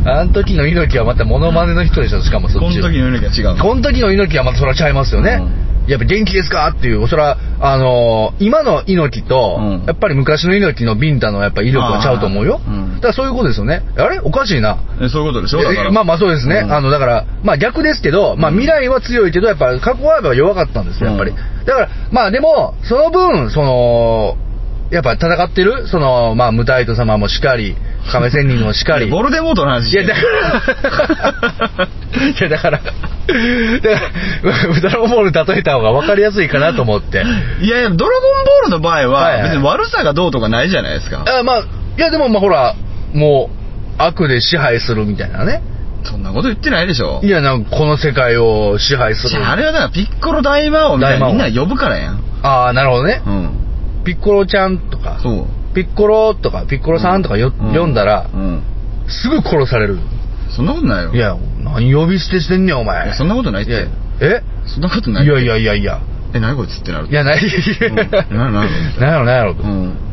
[0.06, 2.80] やあん時の猪木はまたモノマネの人でしょしかもそっち。
[2.82, 5.42] この時の猪木は違うこの時の猪木はまたそれはちゃいますよね、
[5.88, 6.68] やっぱ元気ですか？
[6.68, 9.86] っていうそれはあのー今の猪木と、うん。
[9.86, 12.96] やっぱり昔の猪木のビンタのやっぱ威力はちゃうと思うよ、うん。
[12.96, 13.82] だからそういうことですよね。
[13.98, 14.20] あれ？
[14.20, 14.78] おかしいな。
[15.02, 15.64] えそういうことでしょ？
[15.64, 15.90] だから。
[15.90, 16.72] えまあまあそうですね、うん。
[16.72, 24.38] あのだからまあ逆ですけど、まあうん未来は強いけどやっぱ過去はやっぱ弱かったんですよやっぱり、うんだからまあでもその分その
[24.92, 25.88] やっぱ戦ってる？
[25.88, 27.76] そのまあムタイト様もしかり
[28.12, 29.10] 亀仙人もしかり。
[29.10, 29.92] ボルデモートの話。
[29.94, 31.88] いやだから。
[32.30, 32.80] いやだから
[33.82, 34.06] だか
[34.48, 37.24] らドラゴンボール例えた方が分かりやすいかなと思って。
[37.62, 41.24] いやいやドラゴンボールの場合は別に悪さがどうとかないじゃないですか。
[41.28, 41.60] あまあ
[41.98, 42.76] いやでもまあほら
[43.14, 43.50] も
[43.98, 45.62] う悪で支配するみたいなね。
[46.04, 47.20] そんなこと言ってないでしょ。
[47.24, 49.46] いやなんかこの世界を支配する。
[49.46, 52.24] あれはだからピッコロ大魔王みたいなみんな呼ぶからやん。
[52.42, 53.22] ああなるほどね。
[53.26, 54.04] うん。
[54.06, 55.76] ピッコロちゃんとかそう。
[55.76, 57.76] ピッコロとかピッコロさんとかよ、うん。
[57.76, 58.64] 呼んだらうん
[59.08, 60.00] すぐ殺される
[60.60, 61.14] そんなことないよ。
[61.14, 63.06] いや何呼び捨てしてんねんお前。
[63.06, 63.88] いやそんなことないって。
[64.20, 64.44] え？
[64.68, 66.02] そんなことないいやいやいやいや。
[66.34, 67.42] え何こいつってなるいやない。
[67.42, 67.96] いうん。
[67.96, 68.70] なるなる。
[69.00, 69.64] なんやろなんやろと。
[69.64, 70.09] うん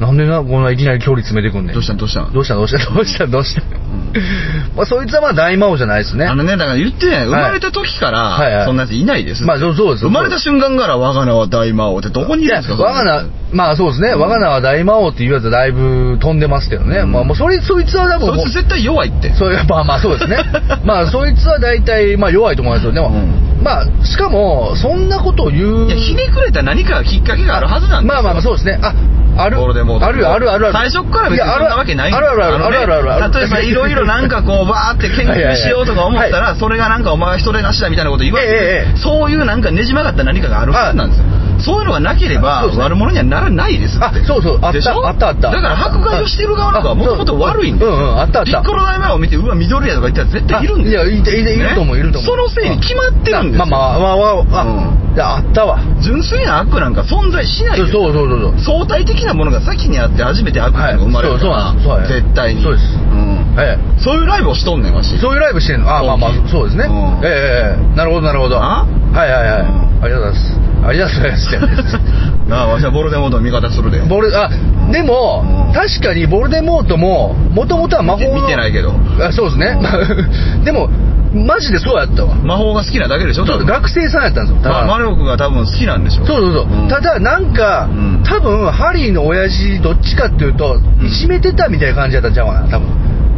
[0.00, 1.74] なんでなこんないきなり距離詰めてくんねん。
[1.74, 1.96] どうしたん？
[1.98, 2.32] どうしたん？
[2.32, 3.62] どうしたどうした どうしたどうした
[4.76, 6.26] まあそいつはまあ大魔王じゃないですね。
[6.26, 7.24] あのね、だから言ってない。
[7.26, 8.54] 生まれた時かはいはい。
[8.60, 9.44] ら、そんなやついないです。
[9.44, 10.04] まあそうそうです。
[10.04, 12.82] 生まれた瞬間から我が名は大魔王ってどこにいるんですか？
[12.82, 14.20] 我が名まあそうですね、うん。
[14.20, 17.12] 我が名は大魔王っていうやつはだいぶ飛んでますけどね、うん。
[17.12, 19.32] まあもうそれそいつは多分もうそいつ絶対弱いって。
[19.34, 20.38] そうやっぱまあそうですね。
[20.84, 25.86] まあそいつは大体まあ弱いと思いますよでも、うまあしかもそんなことを言う。
[25.86, 28.14] いや、ひねくれた何かきっかけがあるはずなんですよ。
[28.14, 28.78] まあまあまあそうですね。
[28.82, 28.92] あ
[29.36, 29.56] ある。
[30.04, 33.34] あるあるある最初から別にそんなわけないあるあるあるあるあるある。
[33.34, 41.24] 例えばいろいろなんかこう、バーって研究しようとか思ったら、それがなんかお前は人手なしだみたいなこと言われて、そういうなんかねじ曲がった何かがあるはずなんですよ。
[41.64, 44.04] そういうのがなければ悪者にはならないですって。
[44.04, 45.50] あそうそうあったあったあった。
[45.50, 47.92] だから迫害をしてる側の方がもともと悪いんだよ。
[47.92, 48.52] うんうんあったあった。
[48.52, 52.30] ピッコロ大魔王を見てうわ緑やとか言ったら絶対いるんですいやいると思ういると思う。
[52.30, 53.66] そのせいに決まってるんですよ。
[53.66, 55.14] まあまあまあまあまあ、うん。
[55.14, 55.78] いやあったわ。
[56.02, 58.80] 純粋な悪なんか存在しないそうよそうそうそうそう。
[58.82, 62.62] 相対的なものが先にあって初めて悪が生まれるから、はいそうそうそう絶対に。
[62.62, 62.84] そうです。
[62.84, 63.23] ん
[63.56, 64.00] ええ。
[64.00, 65.18] そういうライブをしとんねんわし。
[65.18, 65.88] そういうライブしてんの。
[65.88, 67.24] あまあまあそうですね、うん。
[67.24, 68.58] ええええなるほどなるほど。
[68.62, 68.86] あ？
[69.12, 70.84] はいはいはい、うんありがとうございます。
[70.84, 72.48] ありがとうございます。
[72.50, 74.02] なあわしはボルデモートの味方するで。
[74.06, 74.50] ボルあ
[74.92, 75.72] でも、うん。
[75.72, 78.92] 確かにボルデモートももともとは魔法の見てないけど。
[78.92, 79.80] あそうですね、
[80.64, 80.90] でも
[81.32, 82.34] マジでそうやったわ。
[82.34, 84.70] 魔法が好きなだけでしょ学生さんやったんですよ。
[84.70, 86.26] ま魔力が多分好きなんでしょ。
[86.26, 86.88] そうそうそう、うん。
[86.88, 88.22] ただなんか、うん。
[88.22, 91.06] 多分ハリーの親父どっちかっていうと、うん。
[91.06, 92.88] いじめてたみたいな感じだったんちゃうかな多分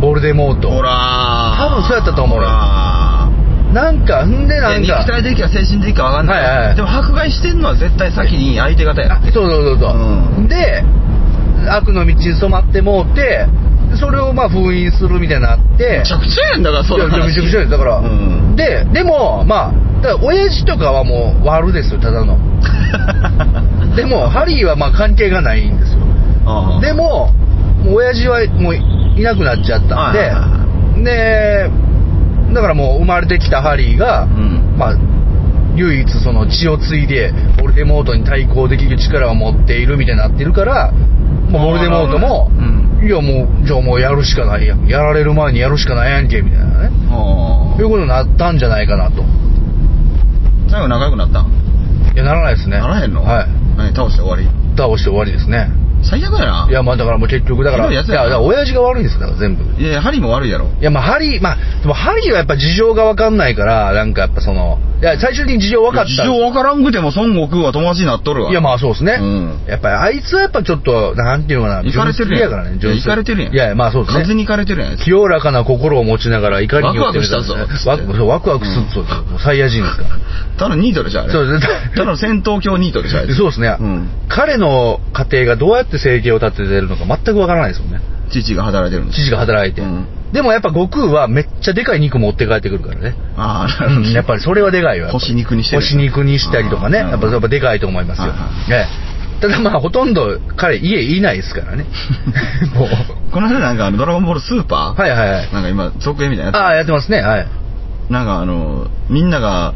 [0.00, 0.70] ボルデモート。
[0.70, 1.68] ほらー。
[1.68, 3.30] 多分そうやったと思うほら
[3.72, 5.04] なんかんでーなんか。
[5.04, 9.30] 肉体的か精神的か分かんない、はいはいでも迫害してんのは絶対先に相手方やって。
[9.30, 9.96] あそうそうそうそう、
[10.38, 10.48] うん。
[10.48, 10.84] で
[11.68, 13.46] 悪の道に染まってもうて
[13.98, 15.98] それをまあ封印するみたいになって。
[16.00, 17.26] めちゃくちゃやんだからそのいや話。
[17.28, 18.56] めちゃくちゃですだから、うん。
[18.56, 22.38] ででもまあだから親父とかはもう悪ですよただの。
[23.96, 26.00] でもハリーはまあ関係がないんですよ。
[26.80, 27.32] でも
[27.82, 28.74] もう親父はもう
[29.16, 31.70] いなくなっちゃったんで、で
[32.54, 34.76] だからもう生まれてきたハリーが、うん。
[34.78, 34.96] まあ
[35.74, 42.50] 唯一その血を継いでボルデモートに対抗できる力を持っているみたいになってるからもうボルデモートも、
[43.02, 44.86] ういやもうじゃあもうやるしかないやん。
[44.86, 46.90] やられる前にやるしかないやんけみたいなね。
[47.10, 49.22] あいうことになったんじゃないかなと。
[49.22, 49.26] あ
[50.70, 51.46] 最後仲良くなったん？
[52.14, 52.78] いやならないですね。
[52.78, 53.22] ならへんの？
[53.22, 53.48] はい。
[53.76, 54.48] 何倒して終わり？
[54.76, 55.68] 倒して終わりですね
[56.08, 56.66] 最悪やな。
[56.70, 59.64] いやまあだからもう結局だからいやだから親父が悪いんですから全部。
[59.80, 60.66] いやいやハリーも悪いやろ。
[60.80, 68.50] いやまあハリーまあでもハリーはやっぱ事情が分かんないからなんかやっぱそのいや最終的に事情分かった事情わからんくても孫悟空は友達になっとるわ。
[68.50, 69.64] いやまあそうですね、うん。
[69.66, 72.50] やっぱりあいつはやっぱちょっとなんていうのかな行かれてるやん。
[72.50, 73.54] からねいかれてるやん。
[73.54, 74.20] いやまあそうですね。
[74.20, 80.08] 完全に行かれてるやん清らかな心を持ちながら怒りにワクワクしたぞワクそうワクワクするそうですもうサイヤ人ですから
[80.56, 81.32] ただニートでしょあれ。
[81.32, 81.66] そうです。
[81.94, 83.34] ただの戦闘狂ニートでしょあいつ。
[83.34, 84.08] そうですね、うん。
[84.28, 88.00] 彼の家庭がどうやって生計を立ててるのか全くわからないですもんね。
[88.30, 89.22] 父が働いてるんです。
[89.22, 90.06] 父が働いて、うん。
[90.32, 93.14] でもやっぱ悟空はめっちゃでかい肉持って帰ってくるからね。
[93.36, 95.82] ああなるほどうんやっぱりそれはでかいよやっぱり干し肉にしてる。
[95.82, 96.98] 干し肉にしたりとかね。
[96.98, 98.32] やっぱやっぱでかいと思いますよ、
[99.40, 101.84] ただまあほとんど彼家いないですからね。
[102.74, 102.88] もう。
[103.30, 105.00] この間なんかあのドラゴンボールスーパー？
[105.00, 105.52] はいはいはい。
[105.52, 107.20] なんか今続編みたいなああややってますね。
[107.20, 107.46] はい。
[108.08, 109.74] つなんかあのみんなが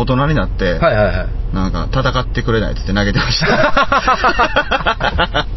[0.00, 1.28] 大人になって、はいはいはい。
[1.54, 5.46] なんか戦ってくれないっつって投げてました。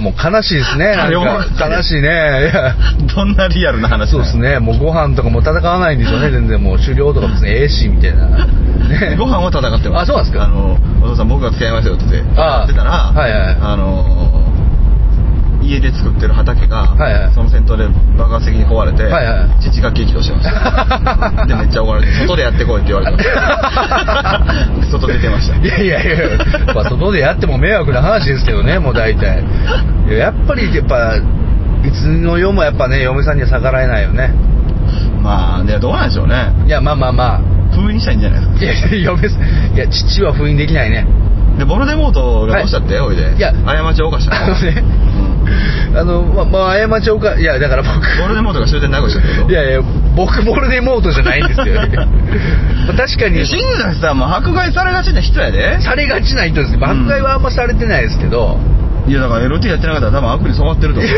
[0.00, 0.94] もう悲しいですね。
[1.58, 2.50] 悲しいね。
[2.52, 2.74] いや。
[3.14, 4.58] どんなリアルな話そうですね。
[4.60, 6.30] もうご飯とかも戦わないんでしょうね。
[6.30, 8.26] 全然もう狩猟とか別にええしみたいな。
[8.28, 9.16] ね。
[9.18, 10.02] ご飯は戦ってます。
[10.02, 10.44] あそうなんですか。
[10.44, 13.56] あのお父さん僕が付き合いますよって言ってあやってたらはいはい。
[13.60, 14.37] あの
[15.68, 29.44] 家で作ってる畑が、はいはいその戦闘で爆発的に壊れて、はいはい父が激怒してました でめっちゃ怒られて外でやってこいって言われてました 外出てましたいやいやいや、まあ、外でやっても迷惑な話ですけどね、もう大体。
[30.08, 34.34] いややっぱり、やっぱ、いつの世もやっぱね、嫁さんには逆らえないよね。
[35.22, 37.40] まあねどうなんでしょうねいや、まあまあま
[37.74, 38.64] 封印したらいいんじゃないですかあ。
[38.64, 41.06] いや、いや嫁さん、いや、父は封印できないね。
[41.58, 43.34] でボルデモートがどうしたって、おいで。
[43.36, 43.52] いや。
[43.52, 44.46] 過ちを犯したの。
[44.46, 44.84] あのね、
[45.94, 49.50] あの、ま、まあ、過ちをか、いや、だから僕、ボルデモートが終点なくしたってこと？
[49.50, 49.80] いやいや、
[50.16, 51.66] 僕ボルデモートじゃないんですよ。
[52.86, 55.80] まあ確かに、新崎さんも迫害されがちな人やで。
[55.80, 56.74] されがちな人ですね。
[56.76, 58.58] うん爆買いはあんまされてないですけど、
[59.08, 61.12] いやだから LT やってなかったら多分悪に染まってると思う、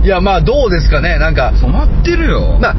[0.00, 2.58] うん、いや、まあ、どうですかね、なんか、染まってるよ。
[2.60, 2.74] まあ、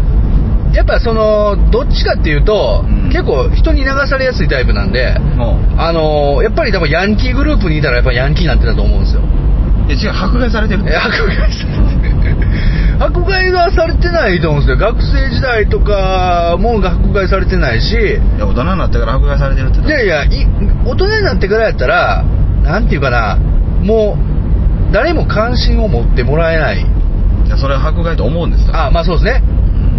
[0.75, 9.21] やっぱその、どっちかっていうと、うん結構人に流されやすいタイプなんで、もあのーやっぱり多分ヤンキーグループにいたらやっぱヤンキーになってたと思うんですよ。
[9.21, 11.55] ういや違う迫害されてるえ迫害されて
[12.99, 14.77] 迫害はされてないと思うんですよ。
[14.77, 20.47] 学生時代とかも迫害されてないし、いや大人になってから迫害されてるっていやいや、い
[20.85, 22.23] 大人になってからやったら、
[22.63, 26.81] なんていうかな、もう、誰も関心を持ってもらえない。
[27.45, 29.43] いやそれは迫害と思うんですよあ、まあそうですね。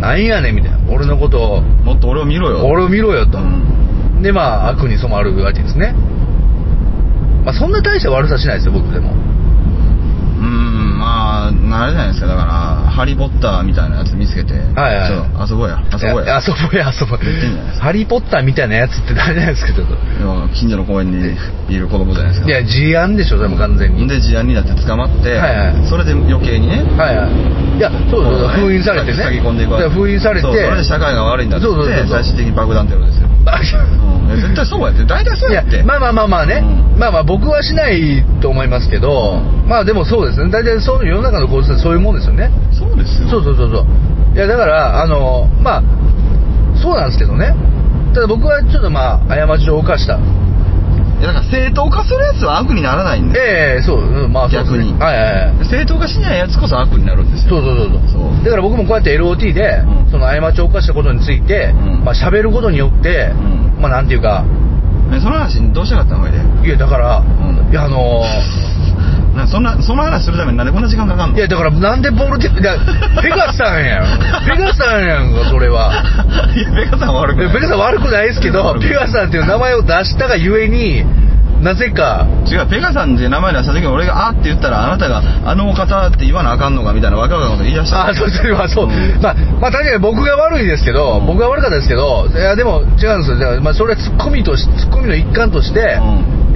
[0.00, 0.78] なんやねんみたいな。
[0.88, 3.38] 俺のことを、もっと俺を見ろよ俺を見ろよと。
[3.38, 3.66] うん
[4.22, 5.94] で、まあ、悪に染まるわけですね。
[7.44, 9.12] まあ、そんな大した悪さしないですよ、僕でも。
[11.50, 14.54] うんまああれじゃないですかだからハリー・ポッターみたいなやつ見つけて。
[14.54, 15.08] はいはい。
[15.08, 15.82] ちょっと遊ぼうや。
[15.92, 17.84] 遊ぼういや遊ぼうや、遊ぼう言ってんじゃないですか。
[17.84, 19.94] ハリー・ポッターみたいなやつって誰なんですか、ちょっと。
[19.94, 21.36] いや近所の公園に
[21.68, 22.48] いる子供じゃないですか。
[22.48, 24.08] いや、事案でしょ、でも完全に。
[24.08, 25.88] で事案になって捕まって、はいはい。
[25.88, 27.78] それで余計にねはいはい。
[27.78, 29.16] いや、そうそうそう、封印されてね。
[29.90, 30.46] 封印されて。
[30.46, 35.04] それで社会が悪いんだってそうそう最終的に爆弾テロですよ、あう絶対そうやって。
[35.04, 35.82] 大体そういややって。
[35.82, 36.98] まあまあまあまあね、うん。
[36.98, 40.50] まあまあ僕はしないと思いますけど、まあでもそうですね。
[40.50, 42.50] 大体そう世の中の構図はそういうもんですよね。
[42.72, 43.28] そうですよ。
[43.28, 43.86] そうそうそうそう。
[44.34, 45.82] いやだからあのまあ
[46.76, 47.54] そうなんですけどね。
[48.14, 50.18] ただ僕はちょっとまあ過ちを犯した
[51.18, 54.84] いやだから正当化するやつは悪にならないんでええそう、うんまあそうですね。
[54.84, 55.00] 逆に。
[55.00, 55.68] はいはいはい。
[55.68, 57.56] 正当化しないやつこそ悪になるんですよ。
[57.56, 57.64] そう。
[57.64, 60.10] そうそうそうそうだから僕もこうやって LOT で、うん。
[60.10, 62.04] その過ちを犯したことについて、うん。
[62.04, 63.80] まあ喋ることによって、うん。
[63.80, 64.44] まあなんていうか。
[65.12, 66.20] えその話どうしたかったの？
[66.20, 66.38] ほいで。
[66.68, 67.68] いやだから、ん。
[67.70, 68.22] いやあの
[69.36, 71.36] なそんなその話するためになんでこんな時間かかんの？
[71.36, 72.76] いやだからなんでボルテいや
[73.22, 74.06] ペガさんやん。
[74.48, 75.92] ペガさんやんかそれは。
[76.56, 77.52] いやペガさんは悪くない。
[77.52, 81.04] ペガさん悪くないですけどペガさんっていう名前を出したがゆえに
[81.62, 88.08] なぜか違うペガさんって名前出した時に俺が「あ」って言ったらあなたが「あのお方」って言わなあかんのかみたいなわけわかこと言い出した。
[88.08, 93.38] あそうそうまあそう、うんまあまあ確かに僕が悪いですけど、うん僕が悪かったですけどいやでも違うんですよ。
[93.38, 95.98] だからまあそれはツッコミとしツッコミの一環として、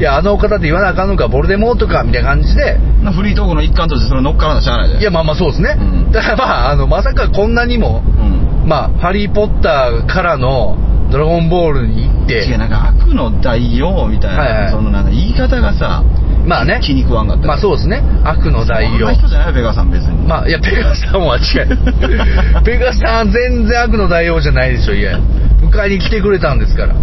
[0.01, 2.79] いやあのお方って言わなあかんのかボルデモートかみたいな感じで。
[3.05, 4.93] なフリートークの一環としてそれ乗っからなしゃあない？
[4.95, 6.11] でいやまあまあそうですね、うん。
[6.11, 8.67] だからまああのまさかこんなにもうん。
[8.67, 10.79] まあハリー・ポッターからの
[11.13, 14.71] ドラゴンボールに行って違うなんか悪の代用みたいな、はいはい。
[14.73, 16.03] そのなんか言い方がさ
[16.47, 16.81] まあね。
[16.83, 17.47] 気に食わんかった。
[17.47, 18.01] まあそうですね。
[18.25, 20.27] 悪の代そん用な人じゃないよペガさん別に。
[20.27, 21.77] まあいやペガさんは違う。
[22.65, 25.19] ペガさん全然悪の代用じゃないでしょいや。
[25.61, 26.95] 迎えに来てくれたんですから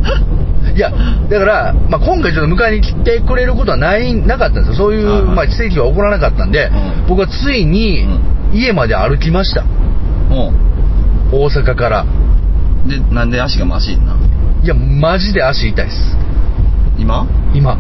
[0.78, 4.76] いやだから、まあ、今回ちょっと迎えに来てくれることはないなかったんですよ。
[4.76, 7.08] そういう、まあ、奇跡は起こらなかったんで、うん。
[7.10, 8.06] 僕はついに
[8.54, 9.64] 家まで歩きました。
[9.64, 10.54] も
[11.32, 12.06] 大阪から。
[12.86, 14.20] うでなんで足がマシンなん？
[14.64, 16.16] いやマジで足痛いです。
[17.00, 17.28] 今？
[17.56, 17.76] 今。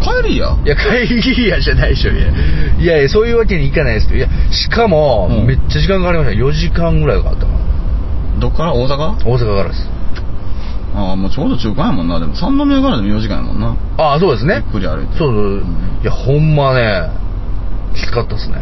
[0.00, 0.56] 帰りや。
[0.64, 2.28] いや、会議やじゃないでしょ、いや。
[2.78, 5.46] いやいや、そういうわけにいかないですけど、いや、しかも、うん。
[5.46, 6.44] めっちゃ時間かかりました。
[6.44, 7.58] 4時間ぐらいかかったかな。
[8.40, 8.74] どっから？
[8.74, 9.24] 大阪？
[9.24, 9.88] 大阪からです。
[10.94, 14.56] ああもうちょうど中間やもんなでも三宮からでも4時間やもんなああ、そうですね。
[14.56, 15.62] ゆっくり歩いてそうそう。
[16.02, 17.08] いや、ほんまね、
[17.94, 18.56] きつかったですね。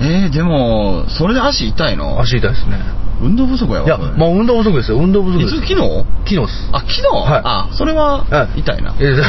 [0.00, 2.18] えー、でもそれで足痛いの？
[2.20, 2.78] 足痛いですね。
[3.20, 4.98] 運動不足やわいや、まあ運動不足ですよ。
[4.98, 5.56] 運動不足いです。
[5.56, 6.04] つ昨日？
[6.24, 6.68] 昨日です。
[6.72, 9.24] あ昨日、はいあそれははい痛いな、いや、だ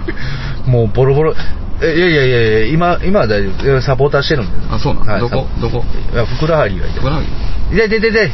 [0.66, 1.34] もうボロボロ。
[1.82, 3.80] えいやいやいやいや、今、今は大丈夫。
[3.82, 4.52] サポーターしてるんで。
[4.70, 5.46] あそうなん、はいどこ？
[5.60, 5.84] どこ？
[6.12, 6.94] いや、ふくらはぎが痛い。
[6.98, 8.30] ふくらはぎ痛い痛い痛い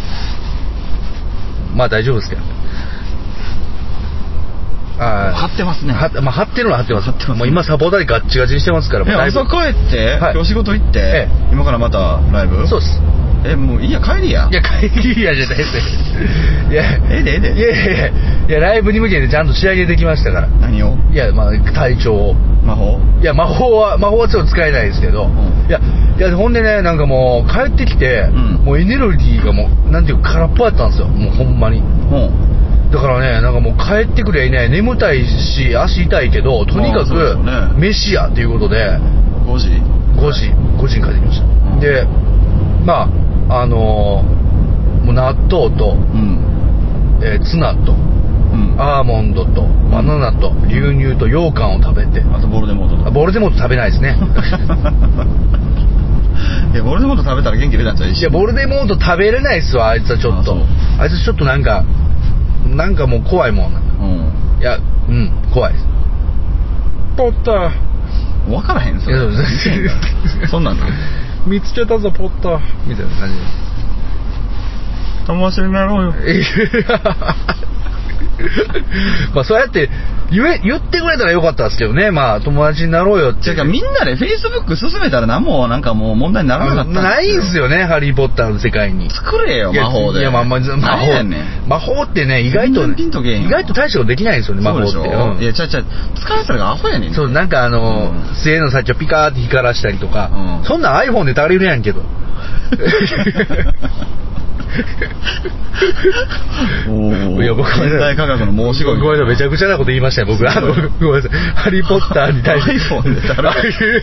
[1.75, 2.45] まあ大丈夫ですけどあ
[5.01, 5.93] 張ってますね。
[5.95, 7.07] はまあ、張ってるのは張ってます。
[7.07, 7.39] 張ってますね。
[7.39, 9.05] もう今サポーターでガッチガチにしてますから。
[9.09, 10.35] えもう朝帰って、はい。
[10.35, 11.53] 今日仕事行って、ええ。
[11.53, 12.67] 今からまたライブ？
[12.69, 13.01] そうです。
[13.43, 14.49] えもういいや帰りや。
[14.51, 15.71] いや会議やじゃないです。
[16.71, 16.85] いや。
[17.09, 17.49] ええでええで。
[17.57, 20.49] いやいやいやいやライブに向けてちゃんと仕上げてきましたから。
[20.49, 20.97] 何を？
[21.11, 22.35] いやまあ体調を。
[22.35, 23.01] 魔法？
[23.23, 25.67] いや魔法は魔法はちょっと使えないですけど、ん。
[25.67, 25.81] いや
[26.19, 28.65] いやほんでねなんかもう帰ってきて、うん。
[28.67, 31.09] もうエネルギーがもうなんていうか空っぽやったんですよ。
[31.09, 31.79] もうほんまに。
[31.79, 32.51] うん
[32.91, 34.71] だからねなんかもう帰ってくりゃいない。
[34.71, 37.39] 眠たいし足痛いけどとにかく
[37.79, 38.99] 飯やっていうことで。
[39.47, 39.69] 5時。
[40.17, 40.51] 5時。
[40.79, 41.81] 5時に帰ってきました、ん。
[41.81, 42.05] で
[42.85, 43.09] ま
[43.49, 44.41] ああのー
[45.05, 46.39] もう納豆と、うん。
[47.23, 48.75] えーツナとうん。
[48.79, 52.21] あアーモンドとバナナと牛乳と羊羹を食べて。
[52.21, 54.17] とボルデモートボルデモート食べないですね。
[56.73, 58.11] いやボルデモート食べたら元気出たんちゃう？
[58.11, 60.57] いやボルデモート食べれないっすわあいつはちょっと。
[60.99, 61.85] あいつちょっとなんか
[62.77, 63.89] なんかもう怖いもんなんか。
[64.01, 64.33] うん。
[64.61, 64.79] いや
[65.09, 65.87] うん怖いです。
[67.17, 67.71] ポッター。
[68.49, 69.17] 分からへんそれ。
[69.17, 69.45] いやそうで
[70.47, 70.77] すそんなん？
[70.79, 70.85] だ
[71.47, 72.59] 見つけたぞポッター。
[72.87, 73.35] みたいな感じ
[75.27, 76.13] 友達になろうよ。
[76.13, 76.43] で
[79.35, 79.89] まあそうやって
[80.31, 82.11] 言え言ってくれたらよかったですけどね。
[82.11, 89.11] まあ友達になろうよっててかみんなでフェイスブック進めたら何もなんかもう問題にならなかったないんすよよねハリー・ポッターの世界に。
[89.11, 90.21] 作れよ魔法で。
[90.21, 91.69] いやまあまあ魔法何やねん。
[91.69, 93.49] 魔法ってね意外と全然ピンとけえへんよ。
[93.49, 94.91] 意外と大したことできないんですよね魔法って。
[94.93, 95.05] そう
[95.39, 95.43] ん。
[95.43, 95.85] いやちゃうちゃう。
[96.15, 97.15] 使うやつらがアホやねん。
[97.15, 98.35] そうなんかあの、うん。
[98.43, 100.65] 杖の先をピカーって光らしたりとか、うん。
[100.65, 102.03] そんなん iPhone で足りるやんけど
[107.43, 110.49] いや僕はね現代科学の申し子ごめんなさいめちゃくちゃなこと言いましたよ僕。
[110.49, 110.69] あの
[111.01, 111.31] ごめんなさい。
[111.57, 112.73] ハリー・ポッターに対して。
[112.95, 114.03] iPhone で足る。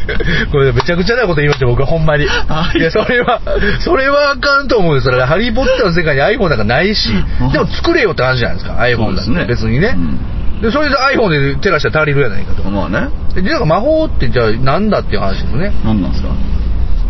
[0.51, 2.23] ごめんなさいめちゃくちゃなこと言いましたよ僕はほんまに。
[2.25, 3.41] いやそれは
[3.80, 5.25] それはあかんと思うんですよ。
[5.25, 7.10] ハリー・ポッターの世界に iPhone なんかないし
[7.41, 7.51] うん。
[7.51, 9.95] でも作れよって話じゃないですか iPhone だって、別にね、
[10.62, 12.63] でそれで iPhone で照らしたら足りるやないかと。
[12.63, 13.10] うんまあね。
[13.36, 15.71] でなんか魔法ってじゃあなんだっていう話ですよね。
[15.86, 16.30] 何なんですか？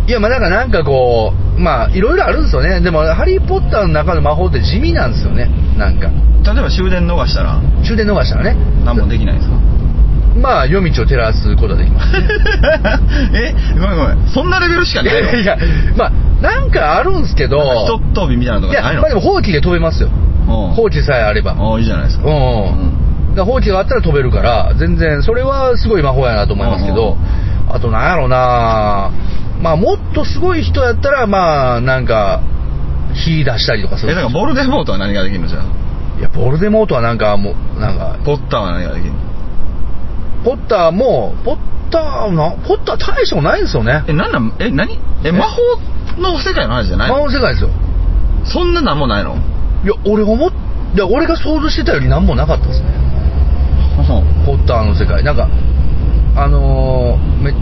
[0.08, 2.80] いやまあだからなんかこうまあいろいろあるんですよね。
[2.82, 5.50] でもハリー・ポッターの中の魔法って地味なんですよね。
[5.78, 6.10] なんか。
[6.46, 7.60] 例えば終電逃したら。
[7.86, 8.56] 終電逃したらね。
[8.86, 9.58] 何もできないんですか？
[10.39, 12.13] まあ夜道を照らすことができます
[13.34, 13.56] え？
[13.74, 14.28] ごめんごめん。
[14.28, 15.58] そんなレベルしかいないのやいや。
[15.98, 17.60] まあなんかあるんですけど。
[17.60, 19.02] ひとっ飛びみたいなといやかないの？
[19.02, 20.10] まあでもほうきで飛べますよ。
[20.10, 20.76] うん。
[20.76, 21.54] ほうきさえあれば。
[21.58, 22.28] ああいいじゃないですか。
[22.28, 27.17] うん、だからほうきがあったら飛べるから全然それはすごい魔法やなと思いますけど。
[27.70, 29.12] あとなんやろうな
[29.62, 32.41] まあもっとすごい人やったらまあなんか
[33.13, 34.12] 火出したりとかする。
[34.12, 36.20] えだからボルデモートは何ができるのじゃあ？
[36.20, 38.20] いやボルデモートはなんかもうなんか。
[38.26, 39.20] ポッターは何ができるの？
[40.43, 41.58] ポッターもポッ
[41.91, 44.04] ターなポッター大したことないんですよね。
[44.08, 45.00] えなんなんえ何？
[45.26, 45.62] え魔法
[46.22, 47.70] の世界の話じゃない魔法のの世界ですよ。
[48.46, 49.36] そんななんもないの？
[49.84, 50.52] いや俺思っ
[50.96, 52.88] いや俺が想像してたより何もなかったですね。
[54.46, 55.24] ポッターの世界。
[55.24, 55.50] なんか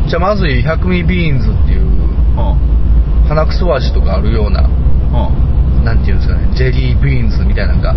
[0.06, 1.86] っちゃまずい百味ビーンズっていう
[3.28, 4.70] 鼻くそ味とかあるような
[5.84, 7.94] なんていうんですかねジェリービーンズみたいなのが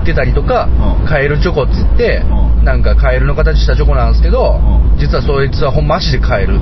[0.00, 1.06] 売ってたりとか、うん。
[1.06, 2.64] カエルチョコっつって、うん。
[2.64, 4.98] なんかカエルの形したチョコなんですけど、うん。
[4.98, 6.58] 実はそいつはほんま足でカエル。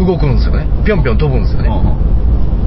[0.00, 0.64] 動くんですよね。
[0.86, 1.68] ぴょんぴょん飛ぶんですよね、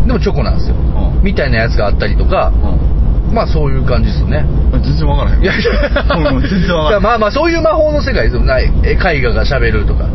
[0.06, 1.23] でもチョコなんですよ、うん。
[1.23, 2.52] みたいなやつがあったりとか、
[3.34, 4.45] まあそういう感じですよね。
[4.71, 5.41] 全然わからへん。
[5.41, 6.30] いやいや。
[6.30, 7.04] う ん全然わからへん。
[7.04, 8.41] まあまあそういう魔法の世界ですよ。
[8.43, 8.71] ない。
[8.84, 10.06] え絵画がしゃべるとか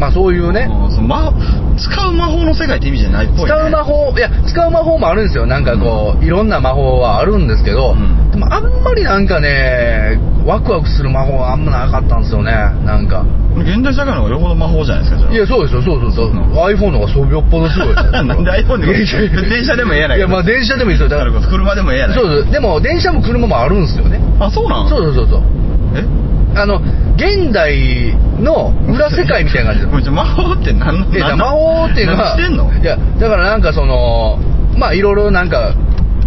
[0.00, 0.66] まあそういうね。
[0.70, 1.32] うんその魔
[1.76, 5.46] 使う魔法の世界って意味じゃないっぽい、ね、使う魔法いや使う魔法もあるんですよ。
[5.46, 8.30] なんかこう、いろんな魔法はあるんですけど、うん。
[8.32, 12.52] でもあんまりなんかねワクワクする魔法はあんまなかったんですよね。
[12.84, 13.24] なんか。
[13.56, 15.32] 現代社会の方がよほど魔法じゃないですかじゃあ。
[15.32, 16.34] いやそうですよそうそうそう、う。
[16.34, 17.94] ん iPhone の方がそうよっぽどすごい。
[17.94, 20.16] なんで iPhone で電車でもええやないか。
[20.16, 21.18] いやまあ電車でもいいですよ。
[21.18, 24.20] だから車でもええやないそうですでも電車も車もあるんですよね。
[24.38, 24.88] あそうなん？
[24.88, 25.42] そうそうそうそう。
[25.96, 26.04] え？
[26.56, 26.80] あの
[27.16, 29.86] 現代の裏世界みたいな感じ。
[29.86, 32.72] も うじゃあ魔法って何のいや何魔法っていうのは何してんの？
[32.72, 34.38] いやだからなんかその
[34.76, 35.72] まあいろいろなんか、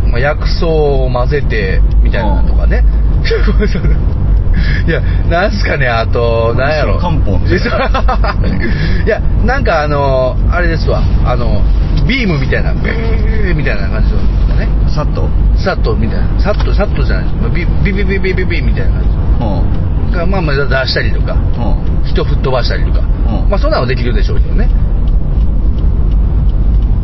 [0.08, 2.84] まあ、薬草を混ぜてみたいなのとかね。
[4.88, 6.98] いやなんすかねあとなんやろ。
[7.00, 11.02] 漢方の いやなんかあのあれですわ。
[11.26, 11.62] あの
[12.08, 14.68] ビームみたいなビーみたいな感じのね。
[14.88, 16.28] さっとサッとみたいな。
[16.40, 19.08] サッとサッとじゃないビビビビビビビみたいな感うん。
[19.08, 22.04] じがまあまあ出したりとかうん。
[22.06, 23.02] 人吹っ飛ばしたりとか、う
[23.48, 23.50] ん。
[23.50, 24.70] まあそんなのできるでしょうけどね。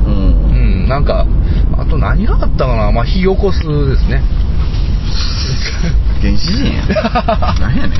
[0.06, 0.84] うん。
[0.84, 1.26] うんなんか
[1.78, 2.92] あと何があったかな。
[2.92, 4.22] まあ火起こすですね。
[6.22, 6.84] 原始人や
[7.60, 7.96] 何やね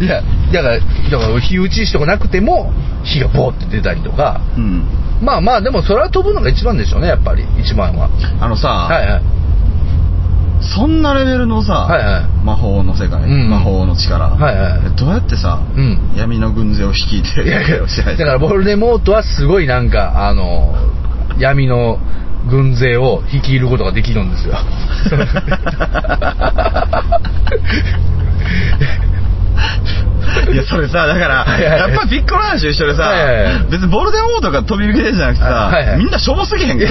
[0.00, 0.02] ん。
[0.02, 0.80] いやだからだ
[1.18, 4.40] から火打ち石とかなくても火がボーって出たりとか。
[4.56, 4.84] うん。
[5.22, 7.44] まあまあでもそれは飛ぶのが一番でしょうねやっぱり。
[7.58, 8.08] 一番は。
[8.40, 9.22] あのさ、はいはい
[10.64, 12.44] そんなレベルのさ、はいはい。
[12.44, 13.50] 魔法の世界、うん。
[13.50, 14.80] 魔法の力、はいはい。
[14.86, 16.12] えどうやってさ、うん。
[16.16, 17.80] 闇の軍勢を率いていやいや
[18.16, 20.74] だからボルデモートはすごいなんかあの
[21.38, 21.98] 闇の
[22.48, 24.54] 軍勢を率いることができるんですよ
[30.52, 33.12] いやそれさだからやっぱりピッコロ話と一緒でさ、
[33.70, 36.90] 別にボルデモートが飛び抜けてるじゃなくてさ、みんなしょぼすぎへんかいや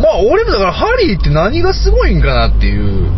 [0.00, 3.10] まあ俺もだからハリーって何がすごいんかなっていう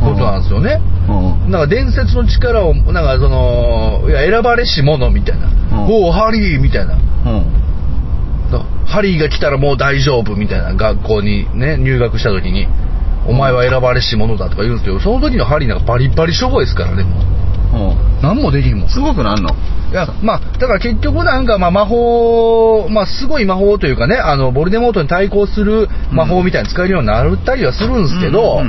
[0.00, 0.80] ことなんですよね。
[1.08, 5.48] うんなんか伝説の力を、なんかその、いや選ばれし者みたいな。
[5.48, 6.94] うんおお、ハリーみたいな。
[6.94, 7.60] うん
[8.86, 12.66] ハリーが来たらもう大丈夫みたいな学校にね、入学した時に、
[13.24, 17.24] お前は選ばれし者だとか言うんですけど、その時のハリーなんかバリバリしょぼいですからね、もう。
[18.22, 18.88] うん何もできんもん。
[18.90, 19.48] すごくなんの？
[19.90, 28.66] いや、まあ、だから結局なんか、まあ、魔法、まあ、すごい魔法というかね、あの、ボルデモートに対抗する魔法みたいに使えるようになったりはするんですけど、うんうん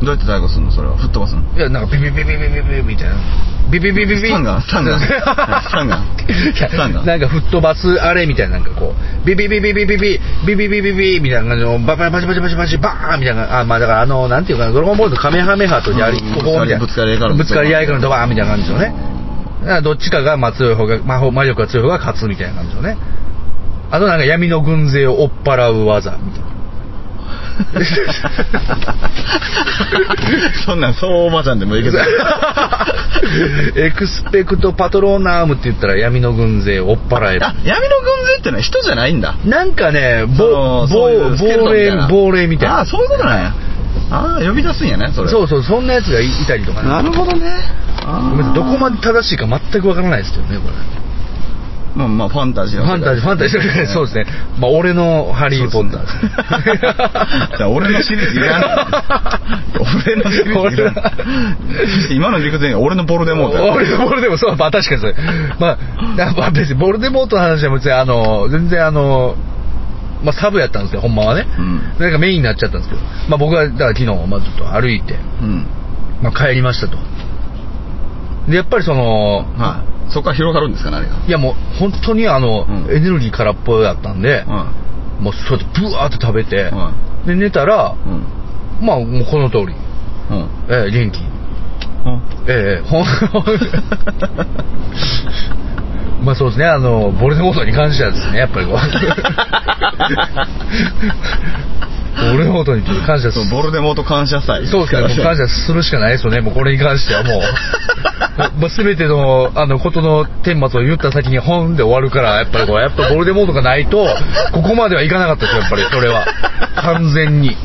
[0.00, 0.06] うん。
[0.06, 0.72] どうやって対抗するの？
[0.72, 0.96] それは。
[0.96, 1.42] 吹っ飛ばすの？
[1.56, 3.16] いや、なんかビビビビビビビみたいな。
[3.70, 4.28] ビビビビビ。
[4.28, 5.08] スタンガンスタンガンス
[5.70, 16.78] タンガンいやスタンガンなんか吹っ飛ばすあれみたいな、なんかこう、ビビビビビビビ、ビビビビビみたいな感じの、バババチバチバチバチバーンみたいな、あ、まあだからあの、なんていうかな、ドラゴンボールのカメハメハとやり、うんここみたいな。
[16.78, 18.94] ぶつかり合いからのぶつかり合いからのドバーンみたいな感じですよね。
[19.60, 22.98] だからどっちかが、まあ強い方が、魔法、魔力が強い方が勝つみたいな感じですよね。
[23.90, 26.53] あとなんか闇の軍勢を追っ払う技みたいな。
[30.66, 31.98] そんなんそうおばちゃんでもいいけど
[33.76, 37.46] エクスペクトパトローナームって言ったら闇の軍勢を追っ払える。
[37.46, 42.78] あ闇の軍勢ってのは人じゃないんだなんかね、そぼぼスケルトンみたいな亡霊みたいな。
[42.78, 43.52] ああそういうことなんや
[44.10, 46.88] ああ呼び出すんやねそれそうそう、そんなやつがいいたりとかね。
[46.88, 47.46] なるほどね
[48.54, 51.03] どこまでで正しいか全くわからないですけどね、これ。
[51.94, 54.26] まあまあファンタジーファンタジー、ファンタジー、そうですね。
[54.58, 58.62] まあ、俺のハリー・ポッター 俺のシリーズいらん
[60.04, 61.00] 俺のシリーズいらんそ
[62.02, 63.72] して今の理屈で俺のボルデモートや。
[63.72, 65.14] 俺のボルデモート、そう、まあ確かにそれ。
[65.60, 65.78] まあ、
[66.36, 69.36] まあ別にボルデモートの話は別にあの、全然あの、
[70.24, 71.46] まあサブやったんですよ、ほんまはね。
[71.58, 71.80] うん。
[72.00, 73.02] なんかメインになっちゃったんですけど。
[73.28, 75.66] まあ僕は、だから昨日、まあちょっと歩いて、うん。
[76.22, 76.98] まあ帰りましたと。
[78.48, 81.16] で、やっぱりその、はいそこから広がるんですか何が？
[81.26, 82.90] いやもう本当にあの、うん。
[82.90, 84.66] エネルギー空っぽだったんで、は
[85.20, 86.92] もうそうやってブワーって食べて、は
[87.26, 88.26] で寝たら、いうん。
[88.86, 89.74] まあもうこの通り、
[90.30, 90.48] うん。
[90.68, 91.20] ええ元気。
[91.20, 91.22] う
[92.10, 92.20] ん。
[92.48, 93.04] ええほん。
[96.24, 98.76] まあそうですね、あの、ボルデモートに関してはですね、やっぱりこう。
[102.14, 107.40] ボルデモートに感謝すそうボルデモート感謝祭そうですね、もう感謝するしかないですよね、もうこれに関してはもう。
[108.36, 114.06] まあ、全ての、あの、ことの顛末を言った先に本で終わるから、やっぱりこう、やっぱボルデモートがないと、
[114.52, 116.26] ここまではいかなかったですよ、やっぱり、それは。
[116.76, 117.56] 完全に。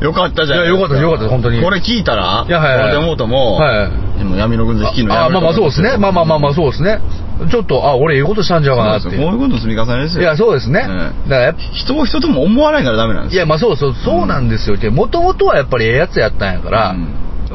[0.00, 5.96] よかったじゃんいやよかったよかった本当にこれ聞いたらいやはいはいボルデモートもはいでも闇の軍勢率いるのああ、まあまあそうですね。
[5.96, 7.00] まあまあまあまあそうですね。
[7.50, 9.08] ちょっと、あ、俺言うことしたんちゃうかなって。
[9.08, 10.80] こういうことの積み重ねですよいや、そうですね。
[10.80, 14.76] ええだからやっぱ人を人とも思わないからダメなんですいや、まあそうそう、そうなんですよ。
[14.90, 16.94] もともとはやっぱりええやつやったんやから、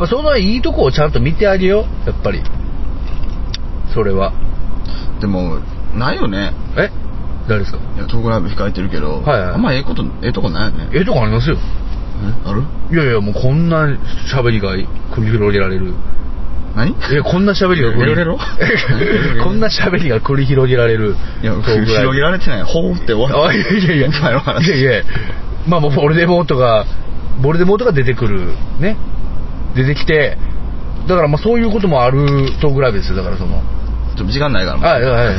[0.07, 2.41] そのいいとこをちゃんと見てあげよう、やっぱり。
[3.93, 4.33] それは。
[5.19, 5.59] でも
[5.95, 6.91] ないよねえ？
[7.47, 7.79] 誰ですか？
[7.95, 11.57] いやトークライブ控えてるけど、はいはいあんまええことええとこないよねええとこありますよ。
[12.45, 12.49] え？
[12.49, 12.63] ある？
[12.91, 13.87] いやいや、もうこんな
[14.31, 15.93] 喋りが繰り広げられる。
[16.77, 16.91] 何？
[16.91, 18.37] いや、こんな喋りが繰りレロレロ
[19.43, 21.15] こんな喋りが繰り広げられる。
[21.41, 22.63] いや広げられてない。
[22.63, 24.11] ほうって終わあいやいやいや、い
[24.69, 25.03] やいや、
[25.67, 26.85] まあもうボルデモートが、
[27.41, 28.95] ボルデモートが出てくる、ね。
[29.75, 30.37] 出てきて、
[31.07, 33.09] だからまあそういうこともあるトークライブです。
[33.09, 33.61] よ、だからその。
[34.17, 34.79] ちょっと時間ないから。
[34.79, 35.35] はいはいはい。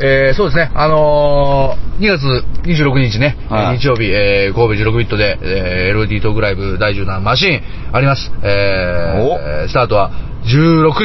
[0.02, 3.78] えー、そうですね、あのー、2月26日ね、はい。
[3.78, 8.32] 日曜日、えー、神戸16ビットで、えー、LD トークライブ第10弾マシンあります。
[8.42, 10.10] えー、スタートは
[10.46, 11.04] 16時。